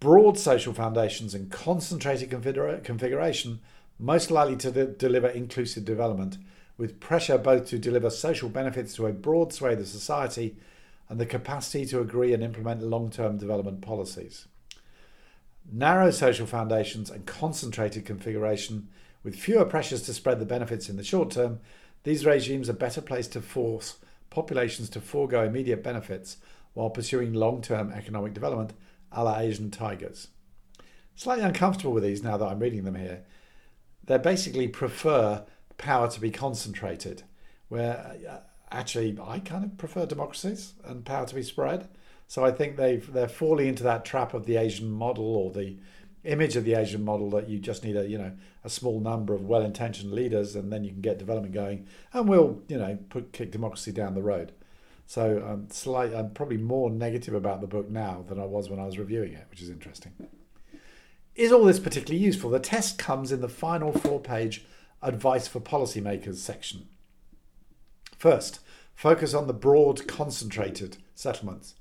Broad 0.00 0.38
social 0.38 0.72
foundations 0.72 1.34
and 1.34 1.50
concentrated 1.50 2.30
configuration 2.30 3.60
most 3.98 4.30
likely 4.30 4.56
to 4.56 4.70
de- 4.70 4.86
deliver 4.86 5.28
inclusive 5.28 5.84
development, 5.84 6.38
with 6.76 7.00
pressure 7.00 7.38
both 7.38 7.66
to 7.66 7.78
deliver 7.78 8.10
social 8.10 8.48
benefits 8.48 8.94
to 8.94 9.06
a 9.06 9.12
broad 9.12 9.52
swathe 9.52 9.80
of 9.80 9.88
society 9.88 10.56
and 11.08 11.18
the 11.18 11.26
capacity 11.26 11.86
to 11.86 12.00
agree 12.00 12.32
and 12.32 12.42
implement 12.42 12.82
long 12.82 13.10
term 13.10 13.38
development 13.38 13.80
policies. 13.80 14.46
Narrow 15.70 16.10
social 16.10 16.46
foundations 16.46 17.10
and 17.10 17.26
concentrated 17.26 18.04
configuration, 18.04 18.88
with 19.22 19.34
fewer 19.34 19.64
pressures 19.64 20.02
to 20.02 20.14
spread 20.14 20.38
the 20.38 20.46
benefits 20.46 20.88
in 20.88 20.96
the 20.96 21.02
short 21.02 21.30
term, 21.30 21.60
these 22.04 22.26
regimes 22.26 22.68
are 22.68 22.74
better 22.74 23.00
placed 23.00 23.32
to 23.32 23.40
force 23.40 23.96
populations 24.30 24.88
to 24.90 25.00
forego 25.00 25.42
immediate 25.42 25.82
benefits 25.82 26.36
while 26.74 26.90
pursuing 26.90 27.32
long 27.32 27.62
term 27.62 27.90
economic 27.92 28.34
development, 28.34 28.74
a 29.10 29.24
la 29.24 29.38
Asian 29.38 29.70
tigers. 29.70 30.28
Slightly 31.16 31.44
uncomfortable 31.44 31.92
with 31.92 32.04
these 32.04 32.22
now 32.22 32.36
that 32.36 32.46
I'm 32.46 32.60
reading 32.60 32.84
them 32.84 32.94
here 32.94 33.24
they 34.06 34.18
basically 34.18 34.68
prefer 34.68 35.44
power 35.78 36.08
to 36.10 36.20
be 36.20 36.30
concentrated, 36.30 37.22
where 37.68 38.16
uh, 38.28 38.38
actually 38.70 39.18
I 39.22 39.40
kind 39.40 39.64
of 39.64 39.76
prefer 39.78 40.06
democracies 40.06 40.74
and 40.84 41.04
power 41.04 41.26
to 41.26 41.34
be 41.34 41.42
spread. 41.42 41.88
So 42.28 42.44
I 42.44 42.50
think 42.50 42.76
they've 42.76 43.12
they're 43.12 43.28
falling 43.28 43.68
into 43.68 43.82
that 43.84 44.04
trap 44.04 44.34
of 44.34 44.46
the 44.46 44.56
Asian 44.56 44.90
model 44.90 45.36
or 45.36 45.50
the 45.50 45.76
image 46.24 46.56
of 46.56 46.64
the 46.64 46.74
Asian 46.74 47.04
model 47.04 47.30
that 47.30 47.48
you 47.48 47.58
just 47.58 47.84
need 47.84 47.96
a 47.96 48.08
you 48.08 48.18
know 48.18 48.32
a 48.64 48.68
small 48.68 48.98
number 48.98 49.32
of 49.32 49.42
well-intentioned 49.42 50.12
leaders 50.12 50.56
and 50.56 50.72
then 50.72 50.82
you 50.82 50.90
can 50.90 51.00
get 51.00 51.18
development 51.18 51.54
going 51.54 51.86
and 52.12 52.28
we'll 52.28 52.60
you 52.68 52.76
know 52.76 52.98
put 53.10 53.32
kick 53.32 53.52
democracy 53.52 53.92
down 53.92 54.14
the 54.14 54.22
road. 54.22 54.52
So 55.06 55.40
I'm 55.46 55.70
slight, 55.70 56.12
I'm 56.12 56.30
probably 56.30 56.56
more 56.56 56.90
negative 56.90 57.32
about 57.32 57.60
the 57.60 57.68
book 57.68 57.88
now 57.88 58.24
than 58.28 58.40
I 58.40 58.44
was 58.44 58.68
when 58.68 58.80
I 58.80 58.86
was 58.86 58.98
reviewing 58.98 59.34
it, 59.34 59.46
which 59.50 59.62
is 59.62 59.70
interesting. 59.70 60.12
Is 61.36 61.52
all 61.52 61.64
this 61.66 61.78
particularly 61.78 62.24
useful? 62.24 62.48
The 62.48 62.58
test 62.58 62.98
comes 62.98 63.30
in 63.30 63.42
the 63.42 63.48
final 63.48 63.92
four 63.92 64.18
page 64.20 64.64
Advice 65.02 65.46
for 65.46 65.60
Policymakers 65.60 66.36
section. 66.36 66.88
First, 68.16 68.60
focus 68.94 69.34
on 69.34 69.46
the 69.46 69.52
broad, 69.52 70.08
concentrated 70.08 70.96
settlements. 71.14 71.74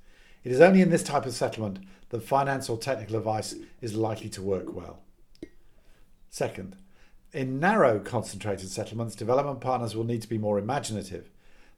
It 0.44 0.52
is 0.52 0.60
only 0.60 0.82
in 0.82 0.90
this 0.90 1.04
type 1.04 1.26
of 1.26 1.34
settlement 1.34 1.80
that 2.10 2.22
finance 2.22 2.68
or 2.70 2.78
technical 2.78 3.16
advice 3.16 3.56
is 3.80 3.96
likely 3.96 4.28
to 4.30 4.42
work 4.42 4.76
well. 4.76 5.00
Second, 6.30 6.76
in 7.32 7.58
narrow, 7.58 8.00
concentrated 8.00 8.70
settlements, 8.70 9.16
development 9.16 9.62
partners 9.62 9.96
will 9.96 10.04
need 10.04 10.22
to 10.22 10.30
be 10.30 10.38
more 10.38 10.60
imaginative. 10.60 11.30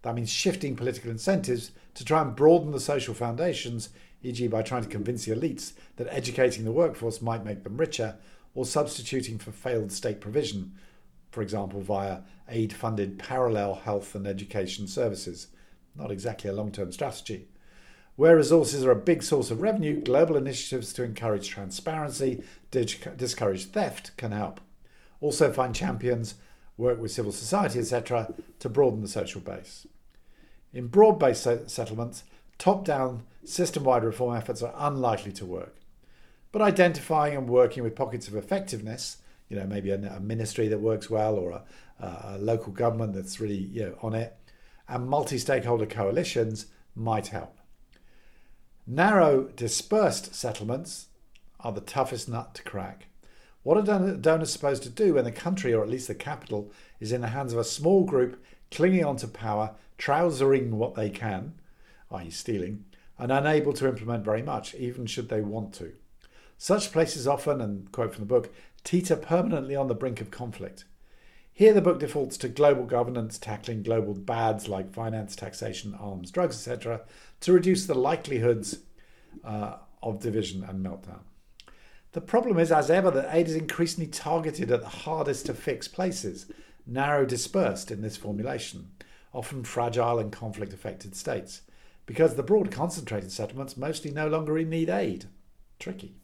That 0.01 0.15
means 0.15 0.31
shifting 0.31 0.75
political 0.75 1.11
incentives 1.11 1.71
to 1.93 2.03
try 2.03 2.23
and 2.23 2.35
broaden 2.35 2.71
the 2.71 2.79
social 2.79 3.13
foundations 3.13 3.89
e.g., 4.23 4.47
by 4.47 4.61
trying 4.61 4.83
to 4.83 4.89
convince 4.89 5.25
the 5.25 5.35
elites 5.35 5.73
that 5.97 6.07
educating 6.09 6.65
the 6.65 6.71
workforce 6.71 7.21
might 7.21 7.45
make 7.45 7.63
them 7.63 7.77
richer, 7.77 8.17
or 8.55 8.65
substituting 8.65 9.37
for 9.37 9.51
failed 9.51 9.91
state 9.91 10.19
provision, 10.19 10.73
for 11.29 11.41
example, 11.41 11.81
via 11.81 12.21
aid 12.49 12.73
funded 12.73 13.19
parallel 13.19 13.75
health 13.75 14.15
and 14.15 14.25
education 14.25 14.87
services. 14.87 15.47
Not 15.95 16.11
exactly 16.11 16.49
a 16.49 16.53
long 16.53 16.71
term 16.71 16.91
strategy. 16.91 17.47
Where 18.15 18.35
resources 18.35 18.83
are 18.83 18.91
a 18.91 18.95
big 18.95 19.21
source 19.21 19.51
of 19.51 19.61
revenue, 19.61 20.01
global 20.01 20.37
initiatives 20.37 20.91
to 20.93 21.03
encourage 21.03 21.49
transparency, 21.49 22.43
discourage 22.71 23.65
theft 23.65 24.17
can 24.17 24.31
help. 24.31 24.59
Also, 25.21 25.51
find 25.53 25.75
champions, 25.75 26.35
work 26.77 26.99
with 26.99 27.11
civil 27.11 27.31
society, 27.31 27.77
etc., 27.77 28.33
to 28.59 28.69
broaden 28.69 29.01
the 29.01 29.07
social 29.07 29.41
base. 29.41 29.85
In 30.73 30.87
broad 30.87 31.19
based 31.19 31.47
settlements, 31.69 32.23
top 32.57 32.85
down 32.85 33.23
system 33.43 33.83
wide 33.83 34.03
reform 34.03 34.35
efforts 34.35 34.61
are 34.61 34.73
unlikely 34.77 35.31
to 35.33 35.45
work. 35.45 35.75
But 36.51 36.61
identifying 36.61 37.35
and 37.35 37.49
working 37.49 37.83
with 37.83 37.95
pockets 37.95 38.27
of 38.27 38.35
effectiveness, 38.35 39.17
you 39.49 39.57
know, 39.57 39.65
maybe 39.65 39.91
a, 39.91 39.95
a 39.95 40.19
ministry 40.19 40.67
that 40.67 40.79
works 40.79 41.09
well 41.09 41.35
or 41.35 41.51
a, 41.51 41.63
a, 41.99 42.37
local 42.39 42.71
government 42.71 43.13
that's 43.13 43.39
really 43.39 43.57
you 43.57 43.83
know, 43.83 43.97
on 44.01 44.13
it, 44.13 44.35
and 44.87 45.07
multi 45.07 45.37
stakeholder 45.37 45.85
coalitions 45.85 46.67
might 46.95 47.27
help. 47.27 47.57
Narrow, 48.85 49.43
dispersed 49.55 50.33
settlements 50.33 51.07
are 51.59 51.71
the 51.71 51.81
toughest 51.81 52.29
nut 52.29 52.53
to 52.55 52.63
crack. 52.63 53.07
What 53.63 53.77
are 53.89 54.15
donors 54.15 54.51
supposed 54.53 54.83
to 54.83 54.89
do 54.89 55.15
when 55.15 55.25
the 55.25 55.31
country, 55.31 55.73
or 55.73 55.83
at 55.83 55.89
least 55.89 56.07
the 56.07 56.15
capital, 56.15 56.71
is 57.01 57.11
in 57.11 57.19
the 57.19 57.27
hands 57.27 57.51
of 57.51 57.59
a 57.59 57.65
small 57.65 58.05
group 58.05 58.41
clinging 58.71 59.03
onto 59.03 59.27
power, 59.27 59.75
trousering 59.97 60.77
what 60.77 60.95
they 60.95 61.09
can, 61.09 61.53
i.e., 62.11 62.29
stealing, 62.29 62.85
and 63.17 63.31
unable 63.31 63.73
to 63.73 63.87
implement 63.87 64.23
very 64.23 64.41
much, 64.41 64.75
even 64.75 65.05
should 65.05 65.29
they 65.29 65.41
want 65.41 65.73
to. 65.73 65.93
Such 66.57 66.91
places 66.91 67.27
often, 67.27 67.61
and 67.61 67.91
quote 67.91 68.13
from 68.13 68.23
the 68.23 68.33
book, 68.33 68.53
teeter 68.83 69.15
permanently 69.15 69.75
on 69.75 69.87
the 69.87 69.95
brink 69.95 70.21
of 70.21 70.31
conflict. 70.31 70.85
Here, 71.51 71.73
the 71.73 71.81
book 71.81 71.99
defaults 71.99 72.37
to 72.37 72.49
global 72.49 72.85
governance 72.85 73.39
tackling 73.39 73.81
global 73.83 74.13
bads 74.13 74.67
like 74.67 74.93
finance, 74.93 75.35
taxation, 75.35 75.95
arms, 75.95 76.29
drugs, 76.31 76.55
etc., 76.55 77.01
to 77.41 77.53
reduce 77.53 77.85
the 77.85 77.95
likelihoods 77.95 78.79
uh, 79.43 79.77
of 80.03 80.19
division 80.19 80.63
and 80.63 80.85
meltdown. 80.85 81.21
The 82.11 82.21
problem 82.21 82.57
is, 82.59 82.71
as 82.71 82.89
ever, 82.89 83.11
that 83.11 83.35
aid 83.35 83.47
is 83.47 83.55
increasingly 83.55 84.09
targeted 84.09 84.71
at 84.71 84.81
the 84.81 84.87
hardest 84.87 85.47
to 85.47 85.53
fix 85.53 85.87
places, 85.87 86.45
narrow 86.85 87.25
dispersed 87.25 87.91
in 87.91 88.01
this 88.01 88.17
formulation, 88.17 88.91
often 89.33 89.63
fragile 89.63 90.19
and 90.19 90.31
conflict 90.31 90.73
affected 90.73 91.15
states 91.15 91.61
because 92.07 92.33
the 92.33 92.41
broad 92.41 92.71
concentrated 92.71 93.31
settlements 93.31 93.77
mostly 93.77 94.09
no 94.09 94.27
longer 94.27 94.57
need 94.63 94.89
aid. 94.89 95.25
Tricky. 95.77 96.15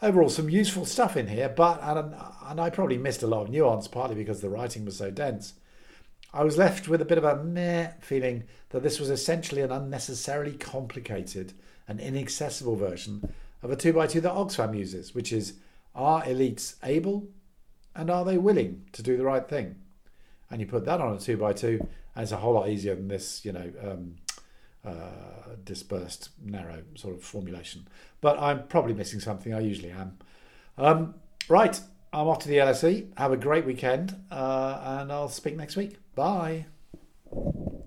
overall 0.00 0.30
some 0.30 0.48
useful 0.48 0.86
stuff 0.86 1.18
in 1.18 1.26
here, 1.26 1.50
but 1.50 1.82
and, 1.82 2.14
and 2.46 2.60
I 2.60 2.70
probably 2.70 2.96
missed 2.96 3.22
a 3.22 3.26
lot 3.26 3.42
of 3.42 3.50
nuance, 3.50 3.88
partly 3.88 4.16
because 4.16 4.40
the 4.40 4.48
writing 4.48 4.86
was 4.86 4.96
so 4.96 5.10
dense. 5.10 5.52
I 6.32 6.42
was 6.42 6.56
left 6.56 6.88
with 6.88 7.02
a 7.02 7.04
bit 7.04 7.18
of 7.18 7.24
a 7.24 7.44
meh 7.44 7.90
feeling 8.00 8.44
that 8.70 8.82
this 8.82 8.98
was 8.98 9.10
essentially 9.10 9.60
an 9.60 9.70
unnecessarily 9.70 10.54
complicated 10.54 11.52
and 11.86 12.00
inaccessible 12.00 12.76
version 12.76 13.34
of 13.62 13.70
a 13.70 13.76
2x2 13.76 14.22
that 14.22 14.32
Oxfam 14.32 14.76
uses, 14.76 15.14
which 15.14 15.32
is 15.32 15.54
are 15.94 16.22
elites 16.22 16.74
able 16.82 17.28
and 17.94 18.10
are 18.10 18.24
they 18.24 18.38
willing 18.38 18.84
to 18.92 19.02
do 19.02 19.16
the 19.16 19.24
right 19.24 19.48
thing? 19.48 19.76
And 20.50 20.60
you 20.60 20.66
put 20.66 20.84
that 20.86 21.00
on 21.00 21.14
a 21.14 21.16
2x2, 21.16 21.80
and 21.80 22.22
it's 22.22 22.32
a 22.32 22.36
whole 22.36 22.54
lot 22.54 22.68
easier 22.68 22.94
than 22.94 23.08
this, 23.08 23.44
you 23.44 23.52
know, 23.52 23.72
um, 23.82 24.16
uh, 24.84 25.54
dispersed, 25.64 26.30
narrow 26.42 26.82
sort 26.94 27.14
of 27.14 27.22
formulation. 27.22 27.88
But 28.20 28.38
I'm 28.38 28.66
probably 28.66 28.94
missing 28.94 29.20
something. 29.20 29.54
I 29.54 29.60
usually 29.60 29.90
am. 29.90 30.18
Um, 30.76 31.14
right, 31.48 31.78
I'm 32.12 32.26
off 32.28 32.40
to 32.40 32.48
the 32.48 32.56
LSE. 32.56 33.16
Have 33.18 33.32
a 33.32 33.36
great 33.36 33.66
weekend, 33.66 34.14
uh, 34.30 35.00
and 35.00 35.12
I'll 35.12 35.28
speak 35.28 35.56
next 35.56 35.76
week. 35.76 35.98
Bye. 36.14 36.66